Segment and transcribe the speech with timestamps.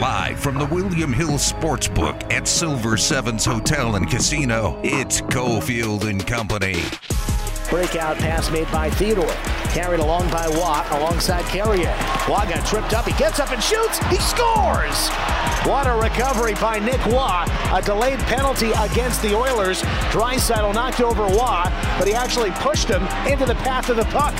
[0.00, 6.26] Live from the William Hill Sportsbook at Silver Sevens Hotel and Casino, it's Cofield and
[6.26, 6.82] Company.
[7.68, 9.36] Breakout pass made by Theodore.
[9.74, 11.94] Carried along by Watt alongside Carrier.
[12.26, 13.04] Watt got tripped up.
[13.04, 13.98] He gets up and shoots.
[14.06, 15.10] He scores!
[15.68, 17.50] What a recovery by Nick Watt.
[17.70, 19.82] A delayed penalty against the Oilers.
[20.12, 24.32] Draisaitl knocked over Watt, but he actually pushed him into the path of the puck.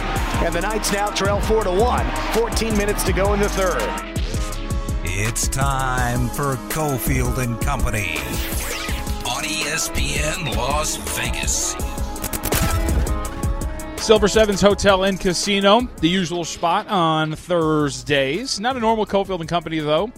[0.43, 2.07] And the Knights now trail 4 to 1.
[2.33, 4.20] 14 minutes to go in the third.
[5.23, 8.17] It's time for Cofield and Company
[9.29, 11.77] on ESPN Las Vegas.
[14.03, 18.59] Silver Sevens Hotel and Casino, the usual spot on Thursdays.
[18.59, 20.11] Not a normal Cofield and Company though.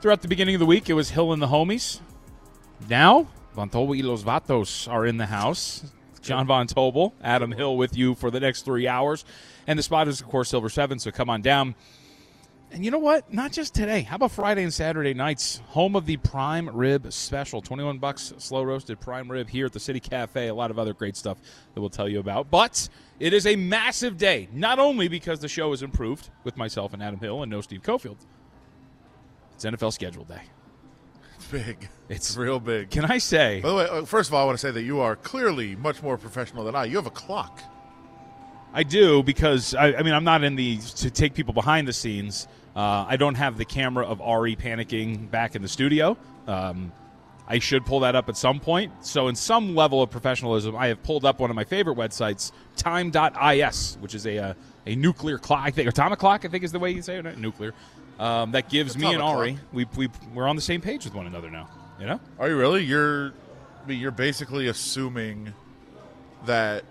[0.00, 2.00] Throughout the beginning of the week, it was Hill and the homies.
[2.88, 5.92] Now, Von Tobel y los Vatos are in the house.
[6.22, 9.24] John Von Tobel, Adam Hill with you for the next three hours.
[9.68, 11.76] And the spot is, of course, Silver Seven, so come on down.
[12.76, 13.32] And you know what?
[13.32, 14.02] Not just today.
[14.02, 15.62] How about Friday and Saturday nights?
[15.68, 17.62] Home of the prime rib special.
[17.62, 20.48] 21 bucks slow roasted prime rib here at the City Cafe.
[20.48, 21.38] A lot of other great stuff
[21.72, 22.50] that we'll tell you about.
[22.50, 26.92] But it is a massive day, not only because the show is improved with myself
[26.92, 28.18] and Adam Hill and no Steve Cofield.
[29.54, 30.42] It's NFL schedule day.
[31.36, 31.88] It's big.
[32.10, 32.90] It's real big.
[32.90, 33.62] Can I say?
[33.62, 35.76] By the way, uh, first of all, I want to say that you are clearly
[35.76, 36.84] much more professional than I.
[36.84, 37.62] You have a clock.
[38.74, 41.94] I do because I, I mean I'm not in the to take people behind the
[41.94, 42.46] scenes.
[42.76, 46.14] Uh, I don't have the camera of Ari panicking back in the studio.
[46.46, 46.92] Um,
[47.48, 48.92] I should pull that up at some point.
[49.06, 52.52] So, in some level of professionalism, I have pulled up one of my favorite websites,
[52.76, 54.54] time.is, which is a uh,
[54.84, 55.62] a nuclear clock.
[55.64, 56.44] I think atomic clock.
[56.44, 57.38] I think is the way you say it.
[57.38, 57.72] Nuclear.
[58.18, 59.64] Um, that gives me and Atomic Ari clock.
[59.72, 61.68] we, we we're on the same page with one another now.
[61.98, 62.20] You know.
[62.38, 62.84] Are you really?
[62.84, 63.32] You're,
[63.82, 65.54] I mean, you're basically assuming
[66.44, 66.84] that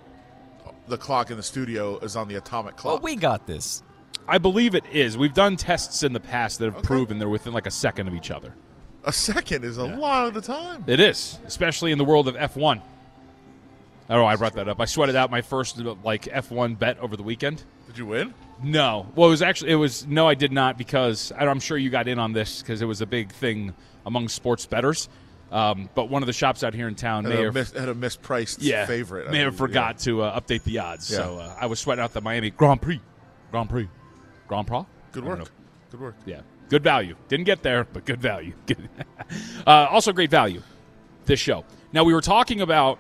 [0.88, 2.96] the clock in the studio is on the atomic clock.
[2.96, 3.84] Well, we got this.
[4.28, 5.18] I believe it is.
[5.18, 8.14] We've done tests in the past that have proven they're within like a second of
[8.16, 8.54] each other.
[9.04, 10.84] a second is a lot of the time.
[10.88, 12.82] It is, especially in the world of F1.
[14.10, 14.80] Oh, I brought that up.
[14.80, 17.64] I sweated out my first like F1 bet over the weekend.
[17.88, 18.34] Did you win?
[18.64, 21.90] No, well, it was actually it was no, I did not because I'm sure you
[21.90, 23.74] got in on this because it was a big thing
[24.06, 25.10] among sports betters.
[25.52, 27.72] Um, but one of the shops out here in town Had may a, have mis-
[27.72, 29.28] had a mispriced yeah favorite.
[29.28, 31.10] I may have believe, forgot to uh, update the odds.
[31.12, 31.18] Yeah.
[31.18, 33.00] So uh, I was sweating out the Miami Grand Prix,
[33.52, 33.88] Grand Prix,
[34.48, 34.86] Grand Prix.
[35.12, 35.52] Good work.
[35.92, 36.16] Good work.
[36.26, 37.16] Yeah, good value.
[37.28, 38.54] Didn't get there, but good value.
[38.66, 38.90] Good.
[39.66, 40.62] uh, also, great value.
[41.26, 41.66] This show.
[41.94, 43.00] Now we were talking about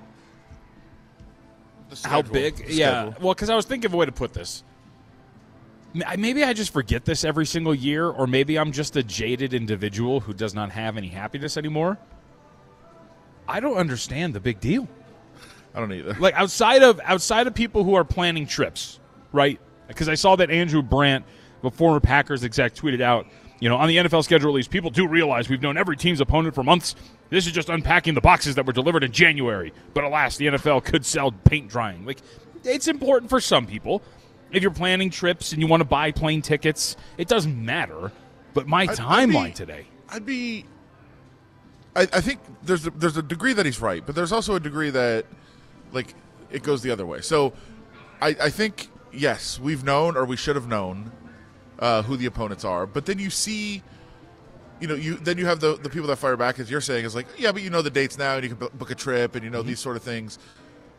[2.03, 2.65] how big.
[2.67, 3.13] Yeah.
[3.19, 4.63] Well, because I was thinking of a way to put this.
[6.17, 10.19] Maybe I just forget this every single year, or maybe I'm just a jaded individual
[10.19, 11.97] who does not have any happiness anymore.
[13.47, 14.89] I don't understand the big deal.
[15.73, 16.15] I don't either.
[16.19, 18.99] like outside of outside of people who are planning trips,
[19.31, 19.59] right?
[19.87, 21.25] Because I saw that Andrew Brandt,
[21.61, 23.27] the former Packers exec, tweeted out,
[23.59, 26.53] you know, on the NFL schedule release, people do realize we've known every team's opponent
[26.55, 26.95] for months.
[27.29, 29.73] This is just unpacking the boxes that were delivered in January.
[29.93, 32.05] But alas, the NFL could sell paint drying.
[32.05, 32.19] Like,
[32.63, 34.01] it's important for some people.
[34.51, 38.11] If you're planning trips and you want to buy plane tickets, it doesn't matter.
[38.53, 39.85] But my I'd- I'd timeline be- today.
[40.09, 40.65] I'd be.
[41.95, 44.59] I, I think there's a, there's a degree that he's right, but there's also a
[44.59, 45.25] degree that,
[45.93, 46.13] like,
[46.51, 47.21] it goes the other way.
[47.21, 47.53] So,
[48.21, 51.11] I, I think yes, we've known or we should have known
[51.79, 53.81] uh, who the opponents are, but then you see,
[54.79, 57.05] you know, you then you have the the people that fire back as you're saying
[57.05, 58.95] is like, yeah, but you know the dates now, and you can bu- book a
[58.95, 60.39] trip, and you know these sort of things.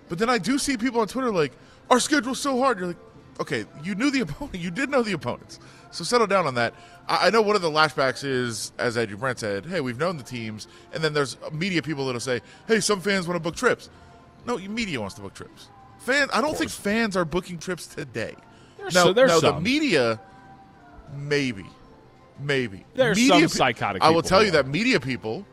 [0.08, 1.52] But then I do see people on Twitter like,
[1.90, 2.78] our schedule's so hard.
[2.78, 2.96] You're like,
[3.40, 5.58] okay, you knew the opponent, you did know the opponents,
[5.90, 6.74] so settle down on that.
[7.08, 10.16] I, I know one of the lashbacks is, as Andrew Brent said, hey, we've known
[10.16, 13.56] the teams, and then there's media people that'll say, hey, some fans want to book
[13.56, 13.90] trips.
[14.46, 15.68] No, media wants to book trips.
[16.06, 18.34] Fan, I don't think fans are booking trips today.
[18.78, 20.20] There's now, so- there's now the media,
[21.14, 21.66] maybe,
[22.40, 22.84] maybe.
[22.94, 24.62] There's Media some pe- psychotic I will tell who you are.
[24.62, 25.44] that media people,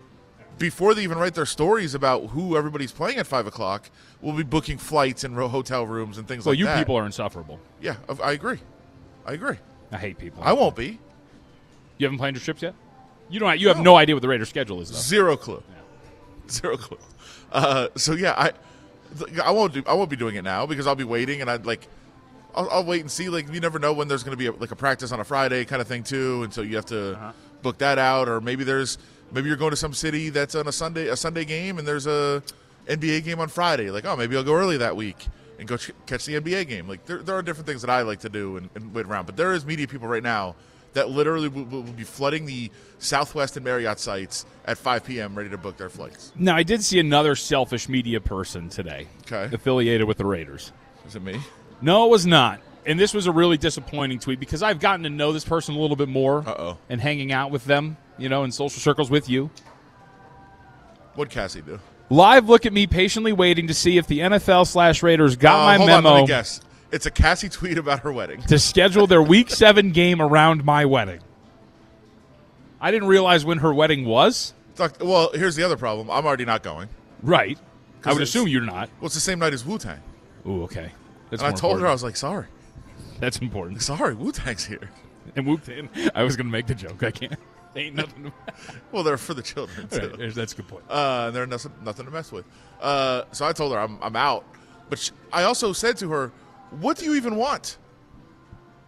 [0.60, 3.90] before they even write their stories about who everybody's playing at five o'clock,
[4.22, 6.66] will be booking flights and ro- hotel rooms and things Well, like that.
[6.66, 7.60] Well, you people are insufferable.
[7.82, 8.60] yeah, I I agree.
[9.26, 9.58] I agree.
[9.92, 10.44] I hate people.
[10.44, 11.00] I won't be.
[11.98, 12.74] You haven't planned your trips yet?
[13.30, 13.60] You don't.
[13.60, 14.98] You have no idea what the Raiders' schedule is, though.
[14.98, 15.64] Zero clue.
[16.50, 16.98] Zero clue.
[17.52, 18.56] Uh, so yeah, I th-
[19.44, 21.66] I won't do I won't be doing it now because I'll be waiting and I'd
[21.66, 21.88] like
[22.56, 23.30] I'll, I'll wait and see.
[23.30, 25.24] Like you never know when there's going to be a, like a practice on a
[25.24, 27.32] Friday kind of thing too, and so you have to Uh-huh.
[27.62, 28.28] book that out.
[28.30, 28.98] Or maybe there's
[29.32, 32.06] maybe you're going to some city that's on a Sunday a Sunday game and there's
[32.08, 32.44] a
[32.88, 33.90] NBA game on Friday.
[33.92, 35.28] Like oh maybe I'll go early that week
[35.60, 36.88] and go ch- catch the NBA game.
[36.88, 39.26] Like there there are different things that I like to do and, and wait around.
[39.26, 40.56] But there is media people right now
[40.94, 45.36] that literally will, will be flooding the Southwest and Marriott sites at 5 p.m.
[45.36, 46.32] ready to book their flights.
[46.36, 49.54] Now, I did see another selfish media person today, Okay.
[49.54, 50.72] affiliated with the Raiders.
[51.08, 51.40] Is it me?
[51.82, 52.60] No, it was not.
[52.86, 55.80] and this was a really disappointing tweet because I've gotten to know this person a
[55.80, 56.78] little bit more Uh-oh.
[56.90, 59.50] and hanging out with them, you know, in social circles with you.
[61.16, 61.80] What'd Cassie do?
[62.10, 65.64] Live look at me patiently waiting to see if the NFL slash Raiders got Uh,
[65.66, 66.60] my on, memo me guess.
[66.94, 68.44] It's a Cassie tweet about her wedding.
[68.44, 71.22] to schedule their week seven game around my wedding.
[72.80, 74.54] I didn't realize when her wedding was.
[75.02, 76.12] Well, here's the other problem.
[76.12, 76.90] I'm already not going.
[77.24, 77.58] Right.
[78.06, 78.90] I would assume you're not.
[79.00, 80.02] Well, it's the same night as Wu Tang.
[80.46, 80.92] Ooh, okay.
[81.32, 82.46] That's And I told her, I was like, sorry.
[83.20, 83.82] That's important.
[83.82, 84.92] Sorry, Wu Tang's here.
[85.36, 85.90] And whooped in.
[86.14, 87.02] I was going to make the joke.
[87.02, 87.40] I can't.
[87.76, 88.26] Ain't nothing.
[88.26, 88.34] To,
[88.92, 90.16] Well, they're for the children, too.
[90.20, 90.84] Right, that's a good point.
[90.90, 92.46] Uh, and they're nothing, nothing to mess with.
[92.80, 94.46] Uh, so I told her I'm, I'm out.
[94.90, 96.32] But sh I also said to her,
[96.80, 97.78] what do you even want?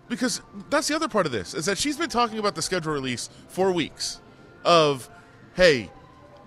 [0.07, 2.93] Because that's the other part of this, is that she's been talking about the schedule
[2.93, 4.21] release for weeks
[4.63, 5.09] of,
[5.55, 5.89] hey,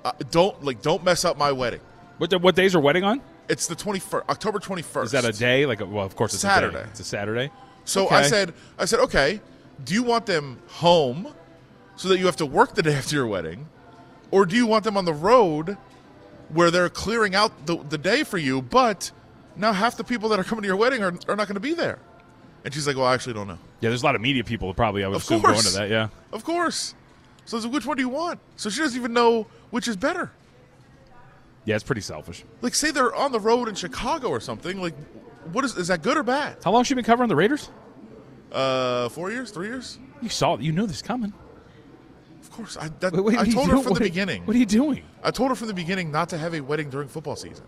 [0.04, 1.80] uh, don't like don't mess up my wedding.
[2.18, 3.20] What, what days are wedding on?
[3.48, 5.04] It's the 21st, October 21st.
[5.04, 5.66] Is that a day?
[5.66, 6.76] Like, a, well, of course, it's A Saturday.
[6.76, 6.84] day.
[6.90, 7.50] It's a Saturday.
[7.84, 9.40] So I said, I said, okay,
[9.84, 11.32] do you want them home
[11.96, 13.66] so that you have to work the day after your wedding,
[14.30, 15.76] or do you want them on the road
[16.50, 19.10] where they're clearing out the, the day for you, but
[19.58, 21.60] now half the people that are coming to your wedding are, are not going to
[21.60, 21.98] be there?
[22.64, 23.58] And she's like, well, I actually don't know.
[23.80, 25.04] Yeah, there's a lot of media people probably.
[25.04, 25.62] I would Of assume course.
[25.62, 25.90] going to that.
[25.90, 26.08] Yeah.
[26.32, 26.94] Of course.
[27.44, 28.40] So like, which one do you want?
[28.56, 30.30] So she doesn't even know which is better.
[31.64, 32.44] Yeah, it's pretty selfish.
[32.62, 34.80] Like, say they're on the road in Chicago or something.
[34.80, 34.94] Like,
[35.52, 36.56] what is is that good or bad?
[36.64, 37.70] How long has she been covering the Raiders?
[38.50, 39.98] Uh, four years, three years?
[40.22, 40.62] You saw it.
[40.62, 41.32] You knew this coming.
[42.42, 42.76] Of course.
[42.78, 44.46] I, that, Wait, wait, I told her from the beginning.
[44.46, 45.02] What are you doing?
[45.22, 47.64] I told her from the beginning not to have a wedding during football season.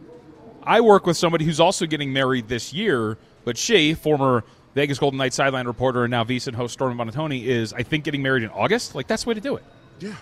[0.63, 5.19] I work with somebody who's also getting married this year, but she, former Vegas Golden
[5.19, 8.51] Knights sideline reporter and now VSiN host Stormy Buonantony, is I think getting married in
[8.51, 8.95] August.
[8.95, 9.65] Like that's the way to do it.
[9.99, 10.15] Yeah.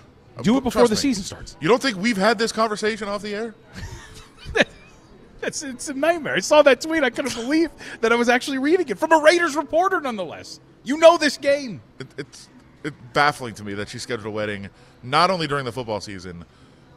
[0.43, 1.13] Do it before trust the me.
[1.13, 1.57] season starts.
[1.61, 3.55] You don't think we've had this conversation off the air?
[5.43, 6.35] It's it's a nightmare.
[6.35, 7.03] I saw that tweet.
[7.05, 7.71] I couldn't believe
[8.01, 10.61] that I was actually reading it from a Raiders reporter, nonetheless.
[10.85, 11.81] You know this game.
[11.99, 12.49] It, it's
[12.85, 14.69] it's baffling to me that she scheduled a wedding
[15.03, 16.45] not only during the football season,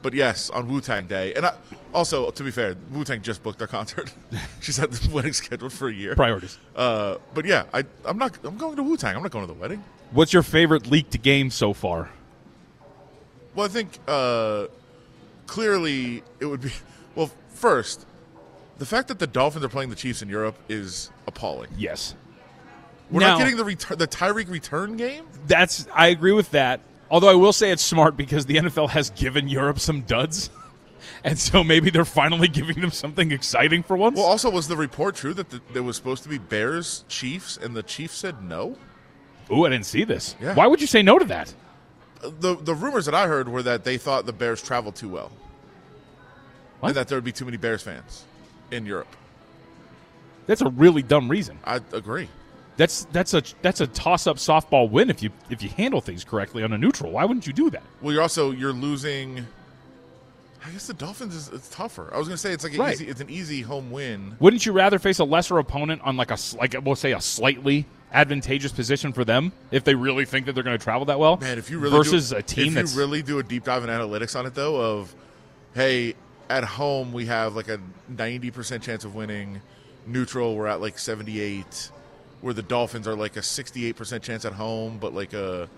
[0.01, 1.33] but yes, on Wu Tang Day.
[1.33, 1.53] And I,
[1.94, 4.13] also, to be fair, Wu Tang just booked their concert.
[4.62, 6.15] She's had the wedding scheduled for a year.
[6.15, 6.57] Priorities.
[6.75, 8.38] Uh, but yeah, I, I'm not.
[8.44, 9.15] I'm going to Wu Tang.
[9.15, 9.83] I'm not going to the wedding.
[10.12, 12.09] What's your favorite leaked game so far?
[13.56, 14.68] Well, I think uh,
[15.48, 16.71] clearly it would be.
[17.13, 18.06] Well, first,
[18.77, 21.69] the fact that the Dolphins are playing the Chiefs in Europe is appalling.
[21.77, 22.15] Yes.
[23.09, 25.25] We're Now- not getting the return, the Tyreek return game.
[25.48, 26.80] That's I agree with that.
[27.12, 30.50] Although I will say it's smart because the NFL has given Europe some duds.
[31.24, 34.18] And so maybe they're finally giving them something exciting for once.
[34.18, 37.58] Well, also, was the report true that the, there was supposed to be Bears Chiefs,
[37.58, 38.75] and the Chiefs said no?
[39.52, 40.36] Ooh, I didn't see this.
[40.42, 40.56] Yeah.
[40.56, 41.54] Why would you say no to that?
[42.24, 45.10] Uh, the the rumors that I heard were that they thought the Bears traveled too
[45.10, 45.31] well,
[46.80, 46.90] What?
[46.90, 48.25] and that there would be too many Bears fans
[48.72, 49.16] in Europe.
[50.48, 51.60] That's a really dumb reason.
[51.63, 52.30] I agree.
[52.81, 56.24] That's that's a that's a toss up softball win if you if you handle things
[56.24, 57.12] correctly on a neutral.
[57.12, 57.83] Why wouldn't you do that?
[58.01, 59.45] Well, you're also you're losing.
[60.66, 62.10] I guess the Dolphins is it's tougher.
[62.12, 62.95] I was going to say it's like an Right.
[62.95, 64.36] easy, it's an easy home win.
[64.39, 67.86] Wouldn't you rather face a lesser opponent on like a like we'll say a slightly
[68.12, 71.38] advantageous position for them if they really think that they're going to travel that well?
[71.38, 73.63] Man, if you really versus do, a team if that's you really do a deep
[73.63, 75.13] dive in analytics on it though, of
[75.75, 76.16] hey,
[76.50, 77.80] at home we have like a
[78.10, 79.62] ninety percent chance of winning.
[80.07, 81.92] Neutral, we're at like seventy eight.
[82.42, 85.70] Where the Dolphins are like a sixty eight percent chance at home, but like a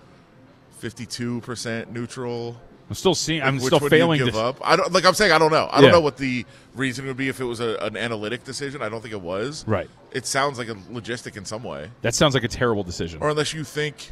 [0.78, 2.56] fifty two percent neutral.
[2.88, 4.58] I'm still seeing I'm Which still failing to give up.
[4.62, 5.06] I don't like.
[5.06, 5.68] I'm saying I don't know.
[5.70, 8.82] I don't know what the reason would be if it was a, an analytic decision.
[8.82, 9.66] I don't think it was.
[9.66, 9.88] Right.
[10.12, 13.20] It sounds like a logistic in some way, That sounds like a terrible decision.
[13.22, 14.10] or unless you think,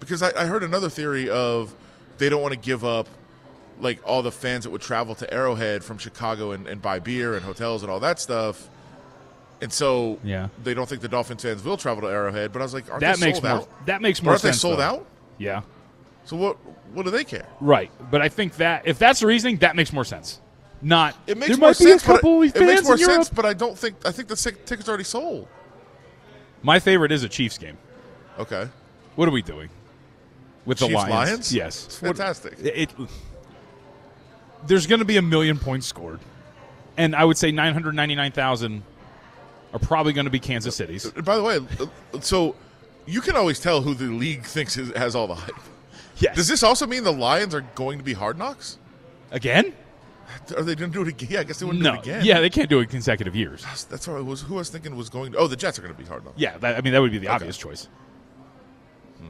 [0.00, 1.74] because I, I heard another theory of
[2.18, 3.06] they don't want to give up
[3.80, 7.34] like all the fans that would travel to Arrowhead from Chicago and, and buy beer
[7.34, 8.68] and hotels and all that stuff.
[9.62, 10.48] And so Yeah.
[10.64, 12.52] they don't think the Dolphins fans will travel to Arrowhead.
[12.52, 13.86] But I was like, aren't that they makes sold more out?
[13.86, 14.82] that makes Or more aren't they sold though.
[14.82, 15.06] out?
[15.38, 15.62] Yeah.
[16.24, 16.56] So what?
[16.94, 17.46] What do they care?
[17.60, 17.90] Right.
[18.10, 20.40] But I think that if that's the reasoning, that makes more sense.
[20.82, 22.02] Not It makes there more might sense.
[22.02, 23.14] be a couple but of it, it makes more in Europe.
[23.16, 25.46] sense, but I don't think I think the sick- tickets already sold.
[26.62, 27.76] My favorite is a Chiefs game.
[28.38, 28.66] Okay,
[29.16, 29.68] What are we doing
[30.64, 31.10] with the Lions?
[31.10, 31.54] Lions?
[31.54, 32.54] Yes, It's What- fantastic.
[32.60, 32.90] it,
[34.66, 36.20] there's going to be a million points scored,
[36.96, 38.82] and I would say nine hundred ninety nine thousand
[39.72, 41.10] are probably going to be Kansas City's.
[41.10, 41.60] By the way,
[42.20, 42.56] so
[43.06, 45.54] you can always tell who the league thinks is, has all the hype.
[46.18, 46.36] Yes.
[46.36, 48.78] Does this also mean the Lions are going to be hard knocks?
[49.30, 49.72] again?
[50.56, 51.28] Are they going to do it again?
[51.30, 51.92] Yeah, I guess they wouldn't No.
[51.92, 52.24] do it again.
[52.24, 53.62] Yeah, they can't do it consecutive years.
[53.88, 54.42] that's what I was.
[54.42, 55.34] Who I was thinking was going.
[55.36, 56.38] Oh, the Jets are going to be hard knocks.
[56.38, 57.88] Yeah, that, I mean that would be the obvious choice.
[59.18, 59.26] Hmm.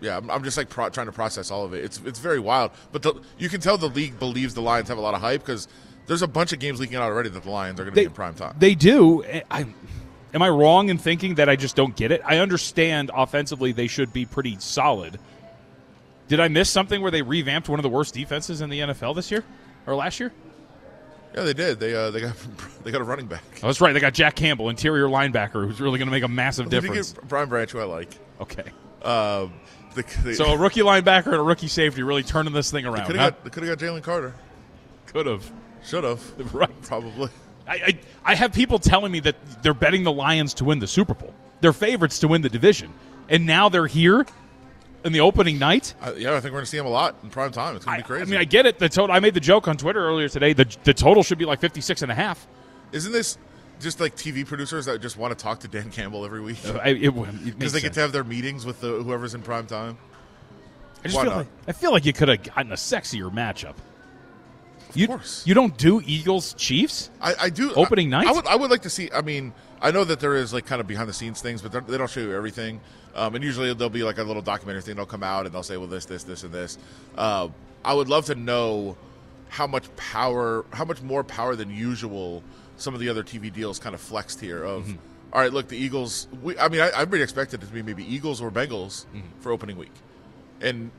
[0.00, 1.84] Yeah, I'm, I'm just like pro- trying to process all of it.
[1.84, 4.98] It's it's very wild, but the, you can tell the league believes the Lions have
[4.98, 5.68] a lot of hype because
[6.10, 8.04] there's a bunch of games leaking out already that the Lions are going to be
[8.04, 8.56] in prime time.
[8.58, 9.24] They do.
[9.48, 9.64] I,
[10.34, 12.20] Am I wrong in thinking that I just don't get it?
[12.24, 15.20] I understand offensively they should be pretty solid.
[16.26, 19.14] Did I miss something where they revamped one of the worst defenses in the NFL
[19.14, 19.44] this year
[19.86, 20.32] or last year?
[21.32, 21.78] Yeah, they did.
[21.78, 22.34] They uh, they got
[22.84, 23.44] they got a running back.
[23.62, 23.92] Oh, that's right.
[23.92, 27.14] They got Jack Campbell, interior linebacker, who's really going to make a massive you difference.
[27.28, 28.10] Brian Branch, who I like.
[28.40, 28.64] Okay.
[29.02, 29.52] Um,
[30.34, 33.06] So a rookie linebacker and a rookie safety really turning this thing around.
[33.06, 33.30] could huh?
[33.30, 34.34] got, they could have got Jalen Carter.
[35.06, 35.50] Could have.
[35.84, 36.52] Should have.
[36.54, 36.82] Right.
[36.82, 37.28] Probably.
[37.66, 40.86] I, I, I have people telling me that they're betting the Lions to win the
[40.86, 41.32] Super Bowl.
[41.60, 42.92] They're favorites to win the division.
[43.28, 44.26] And now they're here
[45.04, 45.94] in the opening night.
[46.16, 47.76] Yeah, I think we're going to see him a lot in prime time.
[47.76, 48.22] It's going to be crazy.
[48.22, 48.78] I mean, I get it.
[48.78, 49.14] The total.
[49.14, 50.52] I made the joke on Twitter earlier today.
[50.52, 52.46] The, the total should be like 56 and a half.
[52.92, 53.38] Isn't this
[53.78, 56.58] just like TV producers that just want to talk to Dan Campbell every week?
[56.66, 59.34] Uh, I, it, it Because makes they get to have their meetings with the, whoever's
[59.34, 59.96] in prime time.
[61.02, 61.38] I just why feel not?
[61.38, 63.74] like I feel like you could have gotten a sexier matchup.
[64.96, 65.46] You, course.
[65.46, 67.10] You don't do Eagles Chiefs?
[67.20, 68.28] I, I do Opening I, night?
[68.28, 69.10] I would I would like to see.
[69.12, 71.72] I mean, I know that there is like kind of behind the scenes things, but
[71.72, 72.80] they're- don't show you everything.
[73.14, 74.94] Um, and usually there'll be like a little documentary thing.
[74.96, 76.78] They'll come out and they'll say, well, this, this, this, and this.
[77.18, 77.48] Uh,
[77.84, 78.96] I would love to know
[79.48, 82.42] how much power, how much more power than usual
[82.76, 84.62] some of the other TV deals kind of flexed here.
[84.62, 84.96] Of Mm-hmm.
[85.32, 86.28] all right, look, the Eagles.
[86.40, 89.40] We, I mean, I, I really expected it to be maybe Eagles or Bengals Mm-hmm.
[89.40, 89.92] for opening week,
[90.60, 90.90] and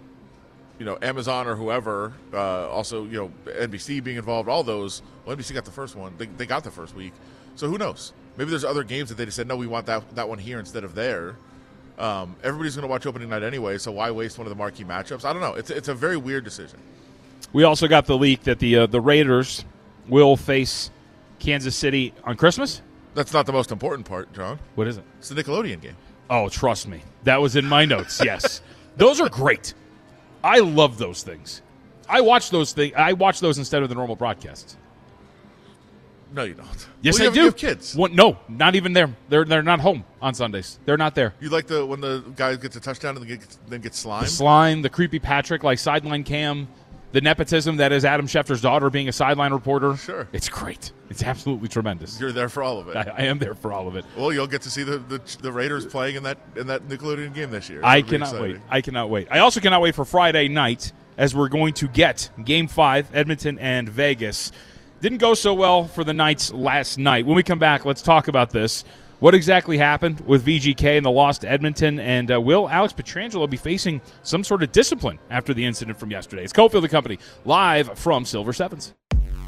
[0.81, 5.03] you know, Amazon or whoever, uh, also, you know, NBC being involved, all those.
[5.23, 6.15] Well, NBC got the first one.
[6.17, 7.13] They, they got the first week.
[7.55, 8.13] So who knows?
[8.35, 10.59] Maybe there's other games that they just said, no, we want that, that one here
[10.59, 11.35] instead of there.
[11.99, 14.83] Um, everybody's going to watch opening night anyway, so why waste one of the marquee
[14.83, 15.23] matchups?
[15.23, 15.53] I don't know.
[15.53, 16.79] It's, it's a very weird decision.
[17.53, 19.63] We also got the leak that the uh, the Raiders
[20.07, 20.89] will face
[21.37, 22.81] Kansas City on Christmas.
[23.13, 24.57] That's not the most important part, John.
[24.73, 25.03] What is it?
[25.19, 25.95] It's the Nickelodeon game.
[26.27, 27.01] Oh, trust me.
[27.25, 28.19] That was in my notes.
[28.23, 28.63] Yes.
[28.97, 29.75] those are great.
[30.43, 31.61] I love those things.
[32.09, 32.93] I watch those things.
[32.95, 34.77] I watch those instead of the normal broadcasts.
[36.33, 36.67] No, you don't.
[37.01, 37.39] Yes, well, you I have, do.
[37.39, 37.95] You have kids.
[37.95, 39.13] One, no, not even there.
[39.27, 40.79] They're they're not home on Sundays.
[40.85, 41.33] They're not there.
[41.41, 44.27] You like the when the guy gets a touchdown and then gets, then gets slimed?
[44.27, 46.69] The slime, the creepy Patrick, like sideline cam,
[47.11, 49.97] the nepotism that is Adam Schefter's daughter being a sideline reporter.
[49.97, 50.27] Sure.
[50.31, 50.91] it's great.
[51.09, 52.19] It's absolutely tremendous.
[52.19, 52.95] You're there for all of it.
[52.95, 54.05] I, I am there for all of it.
[54.17, 57.33] well, you'll get to see the, the the Raiders playing in that in that Nickelodeon
[57.33, 57.81] game this year.
[57.83, 58.51] I It'll be cannot exciting.
[58.53, 58.61] wait.
[58.69, 59.27] I cannot wait.
[59.29, 63.59] I also cannot wait for Friday night as we're going to get Game Five, Edmonton
[63.59, 64.51] and Vegas.
[65.01, 67.25] Didn't go so well for the Knights last night.
[67.25, 68.83] When we come back, let's talk about this.
[69.21, 71.99] What exactly happened with VGK and the loss to Edmonton?
[71.99, 76.09] And uh, will Alex Pietrangelo be facing some sort of discipline after the incident from
[76.09, 76.43] yesterday?
[76.43, 78.95] It's Cofield and Company live from Silver Sevens.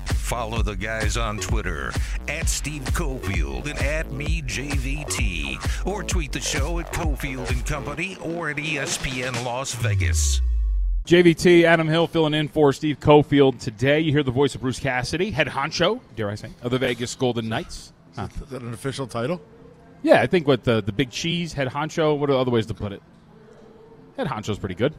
[0.05, 1.91] Follow the guys on Twitter
[2.27, 8.15] at Steve Cofield and at me JVT, or tweet the show at Cofield and Company
[8.21, 10.39] or at ESPN Las Vegas.
[11.07, 14.01] JVT, Adam Hill filling in for Steve Cofield today.
[14.01, 17.15] You hear the voice of Bruce Cassidy, head honcho, dare I say, of the Vegas
[17.15, 17.91] Golden Knights.
[18.15, 18.27] Huh.
[18.43, 19.41] Is that an official title?
[20.03, 22.17] Yeah, I think what the the big cheese head honcho.
[22.17, 23.01] What are other ways to put it?
[24.17, 24.93] Head honcho's pretty good.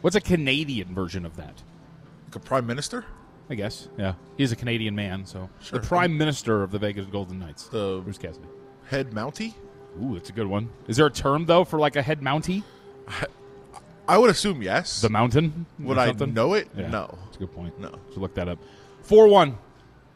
[0.00, 1.62] What's a Canadian version of that?
[2.26, 3.04] Like a prime minister?
[3.50, 3.88] I guess.
[3.98, 5.78] Yeah, he's a Canadian man, so Sure.
[5.80, 8.46] the Prime Minister of the Vegas Golden Knights, The Bruce Cassidy.
[8.88, 9.54] head mountie?
[10.00, 10.68] Ooh, that's a good one.
[10.86, 12.62] Is there a term though for like a head mountie?
[14.08, 15.00] I would assume yes.
[15.02, 15.66] The mountain?
[15.80, 16.68] would I know it?
[16.76, 17.18] Yeah, No.
[17.24, 17.78] That's a good point.
[17.80, 17.90] No.
[18.14, 18.58] So look that up.
[19.02, 19.58] 4 1.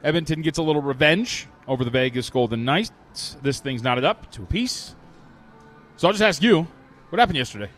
[0.04, 2.92] Edmonton gets a little revenge over the Vegas Golden Knights.
[3.42, 4.94] This thing's knotted up to a piece.
[5.96, 6.66] So I'll just ask you
[7.10, 7.70] what happened yesterday?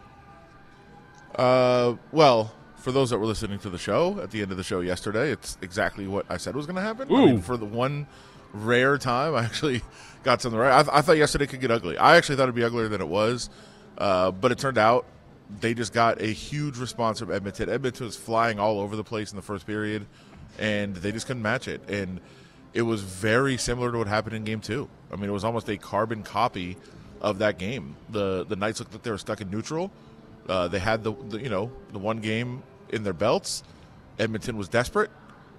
[1.34, 4.62] Uh, well, for those that were listening to the show at the end of the
[4.62, 7.08] show yesterday, it's exactly what I said was going to happen.
[7.10, 7.26] I Ooh.
[7.26, 8.06] mean, for the one
[8.52, 9.82] rare time, I actually
[10.22, 10.72] got something right.
[10.72, 11.98] I, th- I thought yesterday could get ugly.
[11.98, 13.50] I actually thought it'd be uglier than it was,
[13.98, 15.04] uh, but it turned out
[15.60, 17.68] they just got a huge response from Edmonton.
[17.68, 20.06] Edmonton was flying all over the place in the first period,
[20.58, 21.88] and they just couldn't match it.
[21.88, 22.20] And
[22.76, 24.86] it was very similar to what happened in Game Two.
[25.10, 26.76] I mean, it was almost a carbon copy
[27.22, 27.96] of that game.
[28.10, 29.90] The the Knights looked like they were stuck in neutral.
[30.46, 33.62] Uh, they had the, the you know the one game in their belts.
[34.18, 35.10] Edmonton was desperate.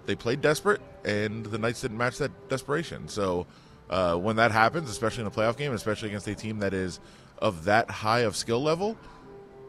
[0.06, 3.08] They played desperate, and the Knights didn't match that desperation.
[3.08, 3.48] So
[3.90, 7.00] uh, when that happens, especially in a playoff game, especially against a team that is
[7.40, 8.96] of that high of skill level,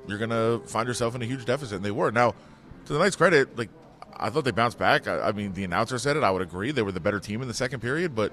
[0.07, 1.77] you're gonna find yourself in a huge deficit.
[1.77, 2.11] And they were.
[2.11, 2.35] Now,
[2.85, 3.71] to the Knights' credit, like
[4.17, 5.07] I thought they bounced back.
[5.07, 6.23] I, I mean, the announcer said it.
[6.23, 6.71] I would agree.
[6.71, 8.33] They were the better team in the second period, but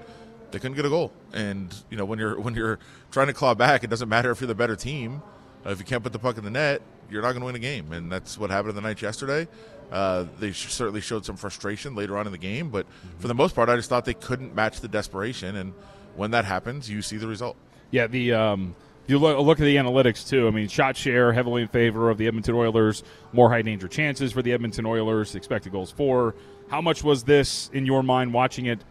[0.50, 1.12] they couldn't get a goal.
[1.32, 2.78] And you know, when you're when you're
[3.10, 5.22] trying to claw back, it doesn't matter if you're the better team.
[5.64, 6.80] Uh, if you can't put the puck in the net,
[7.10, 7.92] you're not going to win a game.
[7.92, 9.48] And that's what happened in the night yesterday.
[9.90, 12.86] Uh, they sh- certainly showed some frustration later on in the game, but
[13.18, 15.56] for the most part, I just thought they couldn't match the desperation.
[15.56, 15.74] And
[16.16, 17.56] when that happens, you see the result.
[17.90, 18.74] Yeah, the um,
[19.06, 20.48] you look, look at the analytics too.
[20.48, 23.02] I mean, shot share heavily in favor of the Edmonton Oilers.
[23.32, 25.34] More high danger chances for the Edmonton Oilers.
[25.34, 26.34] Expected goals for.
[26.68, 28.82] How much was this in your mind watching it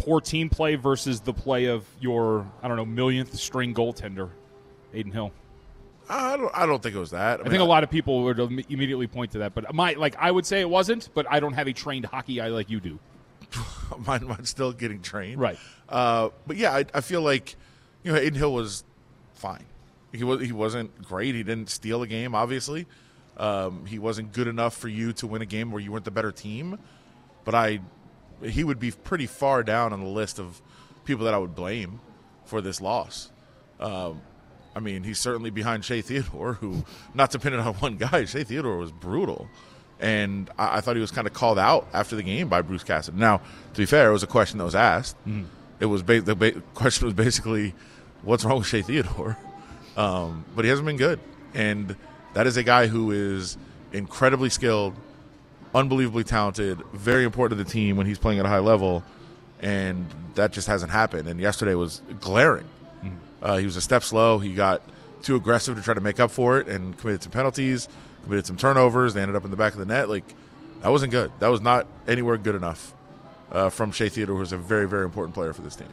[0.00, 4.30] poor team play versus the play of your I don't know millionth string goaltender,
[4.94, 5.32] Adin Hill.
[6.08, 6.50] I don't.
[6.54, 7.40] I don't think it was that.
[7.40, 10.30] I, think a lot of people would immediately point to that, but my like I
[10.30, 11.08] would say it wasn't.
[11.14, 12.98] But I don't have a trained hockey eye like you do.
[14.06, 15.40] mine, mine's still getting trained.
[15.40, 15.58] Right.
[15.88, 17.54] Uh, but yeah, I, I feel like
[18.02, 18.82] you know Adin Hill was
[19.40, 19.64] fine.
[20.12, 21.34] He was he wasn't great.
[21.34, 22.34] He didn't steal a game.
[22.34, 22.86] Obviously,
[23.36, 26.10] um, he wasn't good enough for you to win a game where you weren't the
[26.10, 26.78] better team.
[27.44, 27.80] But I,
[28.42, 30.60] he would be pretty far down on the list of
[31.04, 32.00] people that I would blame
[32.44, 33.30] for this loss.
[33.80, 34.20] Um,
[34.76, 38.76] I mean, he's certainly behind Shea Theodore, who, not dependent on one guy, Shea Theodore
[38.76, 39.48] was brutal.
[39.98, 42.84] And I, I thought he was kind of called out after the game by Bruce
[42.84, 43.16] Cassidy.
[43.18, 45.16] Now, to be fair, it was a question that was asked.
[45.80, 47.74] It was ba- the ba- question was basically,
[48.22, 49.36] "What's wrong with Shea Theodore?"
[49.96, 51.20] Um, but he hasn't been good,
[51.54, 51.96] and
[52.34, 53.58] that is a guy who is
[53.92, 54.94] incredibly skilled,
[55.74, 59.02] unbelievably talented, very important to the team when he's playing at a high level,
[59.60, 61.28] and that just hasn't happened.
[61.28, 62.66] And yesterday was glaring.
[63.42, 64.38] Uh, he was a step slow.
[64.38, 64.82] He got
[65.22, 67.88] too aggressive to try to make up for it and committed some penalties,
[68.22, 69.14] committed some turnovers.
[69.14, 70.08] They ended up in the back of the net.
[70.08, 70.34] Like
[70.82, 71.32] that wasn't good.
[71.40, 72.94] That was not anywhere good enough
[73.50, 75.88] uh, from Shea Theodore, who's a very, very important player for this team.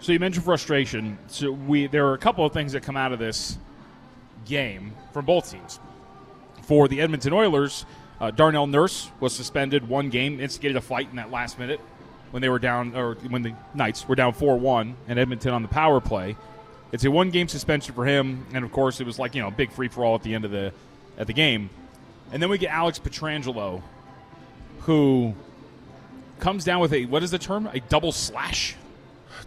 [0.00, 1.18] So you mentioned frustration.
[1.26, 3.58] So we there are a couple of things that come out of this
[4.46, 5.78] game from both teams.
[6.62, 7.84] For the Edmonton Oilers,
[8.20, 11.80] uh, Darnell Nurse was suspended one game, instigated a fight in that last minute
[12.30, 15.62] when they were down, or when the Knights were down four one, and Edmonton on
[15.62, 16.36] the power play.
[16.92, 19.48] It's a one game suspension for him, and of course it was like you know
[19.48, 20.72] a big free for all at the end of the
[21.18, 21.68] at the game,
[22.32, 23.82] and then we get Alex Pietrangelo,
[24.80, 25.34] who
[26.38, 28.76] comes down with a what is the term a double slash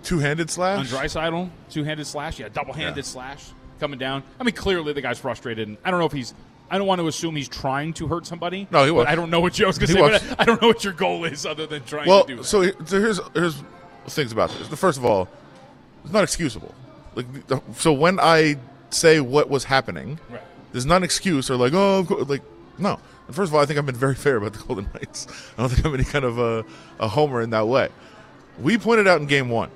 [0.03, 0.91] Two-handed on slash.
[0.91, 3.03] Draisaitl, two-handed slash, yeah, double-handed Yeah.
[3.03, 3.43] slash
[3.79, 4.23] coming down.
[4.39, 6.33] I mean, clearly the guy's frustrated, and I don't know if he's.
[6.71, 8.67] I don't want to assume he's trying to hurt somebody.
[8.71, 9.05] No, he was.
[9.07, 9.99] I don't know what was going to say.
[9.99, 12.45] But I, don't know what your goal is other than trying Well, to do that.
[12.45, 13.61] so, so here's here's
[14.07, 14.67] things about this.
[14.69, 15.27] The first of all,
[16.03, 16.73] it's not excusable.
[17.15, 18.55] Like, the- so when I
[18.89, 20.41] say what was happening, Right.
[20.71, 22.41] there's not an excuse or like oh of course- like
[22.79, 22.99] no.
[23.27, 25.27] And first of all, I think I've been very fair about the Golden Knights.
[25.57, 26.65] I don't think I'm any kind of a,
[26.99, 27.89] a homer in that way.
[28.59, 29.69] We pointed out in Game One,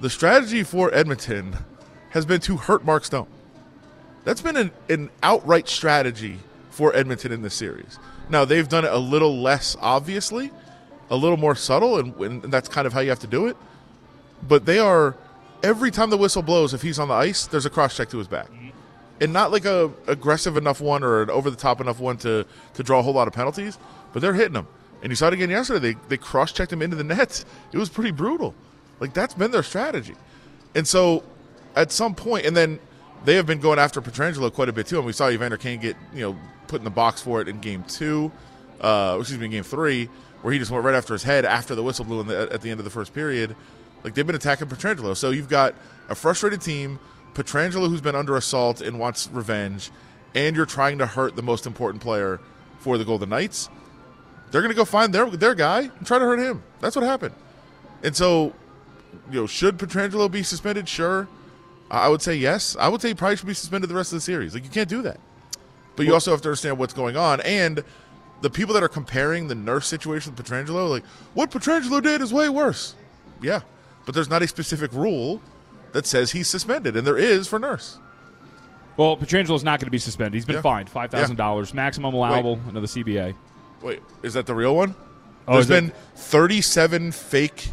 [0.00, 1.56] the strategy for Edmonton
[2.10, 3.28] has been to hurt Mark Stone.
[4.24, 6.38] That's been an, an outright strategy
[6.70, 7.98] for Edmonton in this series.
[8.28, 10.50] Now they've done it a little less obviously,
[11.10, 13.56] a little more subtle, and, and that's kind of how you have to do it.
[14.46, 15.16] But they are
[15.62, 18.18] every time the whistle blows, if he's on the ice, there's a cross check to
[18.18, 18.48] his back,
[19.20, 22.46] and not like a aggressive enough one or an over the top enough one to
[22.74, 23.78] to draw a whole lot of penalties.
[24.12, 24.66] But they're hitting him,
[25.02, 25.92] and you saw it again yesterday.
[25.92, 27.44] They they cross checked him into the net.
[27.72, 28.54] It was pretty brutal.
[29.00, 30.14] Like that's been their strategy,
[30.74, 31.24] and so
[31.74, 32.78] at some point, and then
[33.24, 34.98] they have been going after Pietrangelo quite a bit too.
[34.98, 37.60] And we saw Evander Kane get you know put in the box for it in
[37.60, 38.30] game two,
[38.80, 40.08] uh, excuse me, in game three,
[40.42, 42.70] where he just went right after his head after the whistle blew the, at the
[42.70, 43.56] end of the first period.
[44.04, 45.16] Like they've been attacking Pietrangelo.
[45.16, 45.74] So you've got
[46.08, 46.98] a frustrated team,
[47.34, 49.90] Pietrangelo who's been under assault and wants revenge,
[50.34, 52.40] and you're trying to hurt the most important player
[52.78, 53.68] for the Golden Knights.
[54.50, 56.62] They're going to go find their their guy and try to hurt him.
[56.80, 57.34] That's what happened.
[58.02, 58.54] And so,
[59.30, 60.88] you know, should Pietrangelo be suspended?
[60.88, 61.28] Sure.
[61.90, 62.76] I would say yes.
[62.78, 64.54] I would say he probably should be suspended the rest of the series.
[64.54, 65.18] Like you can't do that.
[65.96, 67.40] But you also have to understand what's going on.
[67.40, 67.82] And
[68.42, 72.32] the people that are comparing the nurse situation with Pietrangelo, like what Pietrangelo did is
[72.32, 72.94] way worse.
[73.42, 73.60] Yeah,
[74.06, 75.42] but there's not a specific rule
[75.92, 77.98] that says he's suspended, and there is for nurse.
[78.96, 80.34] well, Pietrangelo's not going to be suspended.
[80.34, 80.62] He's been Yeah.
[80.62, 83.34] fined five thousand dollars, maximum allowable under the CBA.
[83.82, 84.94] Wait, is that the real one?
[85.48, 85.80] Oh, There's is it?
[85.80, 87.72] been 37 fake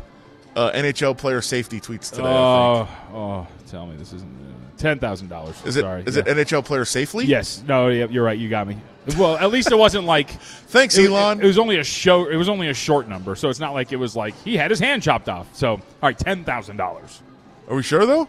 [0.58, 2.24] uh, NHL player safety tweets today.
[2.28, 5.56] Oh, oh, tell me this isn't uh, ten thousand dollars.
[5.65, 5.82] Is it?
[5.82, 6.04] Sorry.
[6.06, 6.24] Is yeah.
[6.26, 7.26] it NHL player safely?
[7.26, 7.63] Yes.
[7.67, 7.89] No.
[7.89, 8.38] Yeah, you're right.
[8.38, 8.78] You got me.
[9.17, 10.30] Well, at least it wasn't like
[10.67, 11.39] Thanks, it, Elon.
[11.39, 12.28] It, was only a show.
[12.28, 14.70] It was only a short number, so it's not like it was like he had
[14.72, 15.48] his hand chopped off.
[15.56, 17.22] So, all right, ten thousand dollars.
[17.70, 18.28] Are we sure though?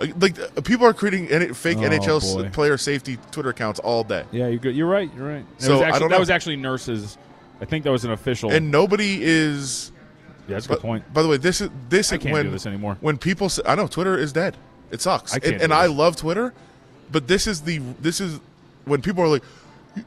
[0.00, 2.50] Uh, Like uh, people are creating N- fake Oh, NHL boy.
[2.50, 4.74] player safety Twitter accounts all day, Yeah, you're good.
[4.74, 5.08] You're right.
[5.16, 5.58] You're right.
[5.58, 6.18] That So, was I don't that know.
[6.18, 7.16] was actually nurses.
[7.60, 8.50] I think that was an official.
[8.50, 9.92] and nobody is.
[10.48, 11.12] Yeah, that's a good point.
[11.12, 12.96] by the way, this is this I is when this anymore.
[13.00, 14.56] when people say, I know Twitter is dead.
[14.90, 16.52] It sucks, I can't and, and I love Twitter,
[17.10, 18.40] but this is the this is
[18.84, 19.42] when people are like,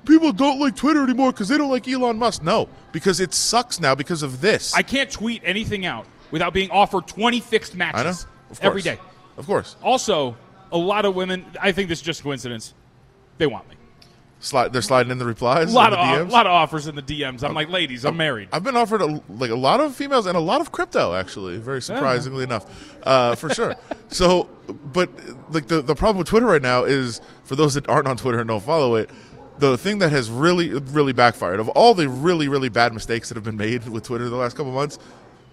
[0.06, 2.44] people don't like Twitter anymore because they don't like Elon Musk.
[2.44, 4.74] No, because it sucks now because of this.
[4.74, 8.82] I can't tweet anything out without being offered 20 fixed matches I know, of every
[8.82, 9.00] day.
[9.38, 9.76] of course.
[9.82, 10.38] Also,
[10.72, 11.46] a lot of women.
[11.62, 12.74] I think this is just coincidence.
[13.38, 13.77] They want me.
[14.40, 16.30] Slide, they're sliding in the replies, A lot of DMs.
[16.30, 17.44] lot of offers in the DMs.
[17.44, 18.50] I'm like, ladies, I'm married.
[18.54, 21.58] I've been offered a, like a lot of females and a lot of crypto, actually,
[21.58, 22.66] very surprisingly enough,
[23.04, 23.76] uh, for sure.
[24.10, 24.44] So,
[24.94, 25.10] but
[25.52, 28.40] like the the problem with Twitter right now is for those that aren't on Twitter
[28.40, 29.10] and don't follow it,
[29.60, 33.36] the thing that has really really backfired of all the really really bad mistakes that
[33.36, 34.98] have been made with Twitter the last couple months,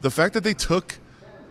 [0.02, 0.98] the fact that they took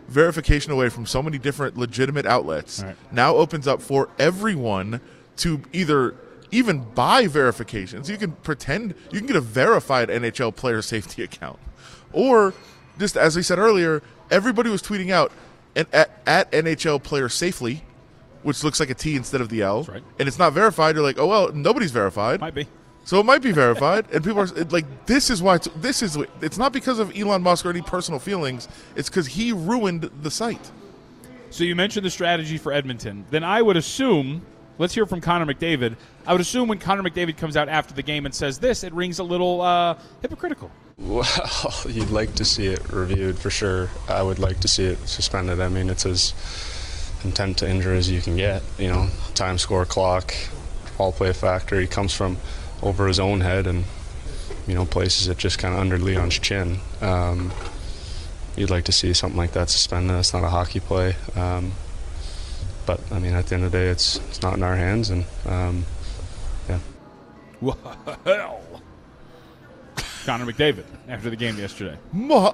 [0.08, 2.96] verification away from so many different legitimate outlets Right.
[3.12, 5.02] now opens up for everyone
[5.38, 6.16] to either
[6.52, 8.10] even buy verifications.
[8.10, 11.60] You can pretend you can get a verified NHL player safety account,
[12.12, 12.54] or
[13.00, 14.02] just as I said earlier,
[14.32, 15.32] everybody was tweeting out
[15.76, 17.84] and at, at NHL player safely,
[18.44, 20.04] which looks like a T instead of the L, right.
[20.20, 20.96] and it's not verified.
[20.96, 22.42] You're like, oh well, nobody's verified.
[22.42, 22.68] Might be.
[23.06, 26.18] So it might be verified, and people are like, "This is why." It's, this is.
[26.42, 28.70] It's not because of Elon Musk or any personal feelings.
[28.96, 30.72] It's because he ruined the site.
[31.50, 33.26] So you mentioned the strategy for Edmonton.
[33.30, 34.42] Then I would assume,
[34.78, 35.96] let's hear from Connor McDavid.
[36.26, 38.94] I would assume when Connor McDavid comes out after the game and says this, it
[38.94, 40.72] rings a little uh, hypocritical.
[40.98, 41.26] Well,
[41.90, 43.90] you'd like to see it reviewed for sure.
[44.08, 45.60] I would like to see it suspended.
[45.60, 46.34] I mean, it's as
[47.24, 48.62] intent to injure as you can get.
[48.78, 50.34] You know, time, score, clock,
[50.98, 51.80] all play factor.
[51.80, 52.38] He comes from
[52.82, 53.86] over his own head and
[54.68, 56.80] you know places it just kind of under Leon's chin.
[57.02, 57.52] Um,
[58.56, 60.16] you'd like to see something like that suspended.
[60.18, 61.16] It's not a hockey play.
[61.36, 61.74] Um,
[62.86, 65.10] but I mean, at the end of the day, it's it's not in our hands,
[65.10, 65.86] and um,
[66.70, 66.80] yeah.
[67.62, 67.78] Well,
[70.26, 71.98] Connor McDavid after the game yesterday.
[72.12, 72.54] Ma-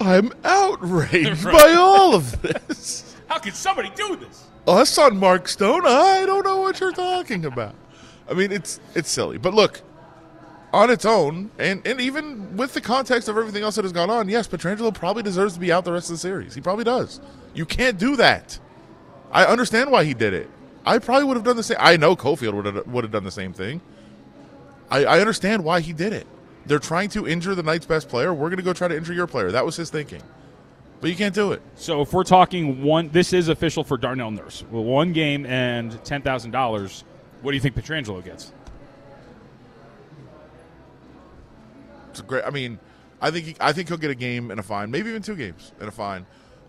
[0.00, 3.16] I'm outraged by all of this.
[3.28, 4.44] How could somebody do this?
[4.66, 7.74] Us on Mark Stone, I don't know what you're talking about.
[8.28, 9.80] I mean, it's it's silly, but look,
[10.72, 14.10] on its own, and and even with the context of everything else that has gone
[14.10, 16.54] on, yes, Pietrangelo probably deserves to be out the rest of the series.
[16.54, 17.20] He probably does.
[17.54, 18.58] You can't do that.
[19.36, 20.48] I understand why he did it.
[20.86, 21.76] I probably would have done the same.
[21.78, 23.82] I know Cofield would have, would have done the same thing.
[24.90, 26.26] I, I understand why he did it.
[26.64, 28.32] They're trying to injure the Knights' best player.
[28.32, 29.52] We're going to go try to injure your player.
[29.52, 30.22] That was his thinking.
[31.02, 31.60] But you can't do it.
[31.74, 34.64] So if we're talking one, this is official for Darnell Nurse.
[34.70, 37.04] Well, one game and ten thousand dollars.
[37.42, 38.54] What do you think Pietrangelo gets?
[42.08, 42.44] It's a great.
[42.46, 42.78] I mean,
[43.20, 45.36] I think he, I think he'll get a game and a fine, maybe even two
[45.36, 46.24] games and a fine.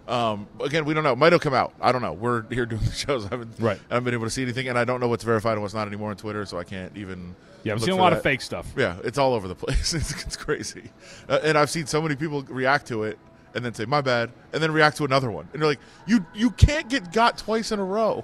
[0.08, 1.12] Um, again, we don't know.
[1.12, 1.74] It might have come out.
[1.82, 2.13] I don't know.
[2.13, 3.26] We're here doing the shows.
[3.26, 3.80] I haven't, Right.
[3.89, 5.74] I haven't been able to see anything, and I don't know what's verified and what's
[5.74, 7.36] not anymore on Twitter, so I can't even.
[7.63, 8.17] Yeah, I've look seen a lot that.
[8.17, 8.72] of fake stuff.
[8.78, 9.93] Yeah, it's all over the place.
[9.96, 10.91] It's, it's crazy,
[11.28, 13.20] uh, and I've seen so many people react to it
[13.54, 16.26] and then say "my bad" and then react to another one, and you're like, "You
[16.34, 18.24] you can't get got twice in a row.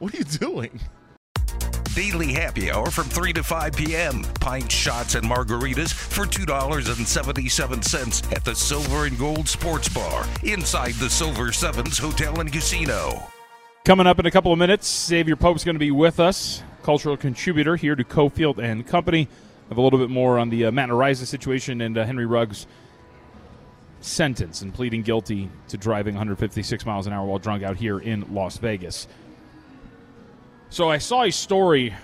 [0.00, 0.78] What are you doing?"
[1.98, 4.22] Daily happy hour from 3 to 5 p.m.
[4.38, 11.10] Pint shots and margaritas for $2.77 at the Silver and Gold Sports Bar inside the
[11.10, 13.20] Silver Sevens Hotel and Casino.
[13.84, 17.16] Coming up in a couple of minutes, Exavier Pope's going to be with us, cultural
[17.16, 19.26] contributor here to Cofield and Company.
[19.68, 22.68] Have a little bit more on the uh, Matt Araiza situation and uh, Henry Ruggs'
[24.02, 28.32] sentence and pleading guilty to driving 156 miles an hour while drunk out here in
[28.32, 29.08] Las Vegas.
[30.70, 31.94] So I saw a story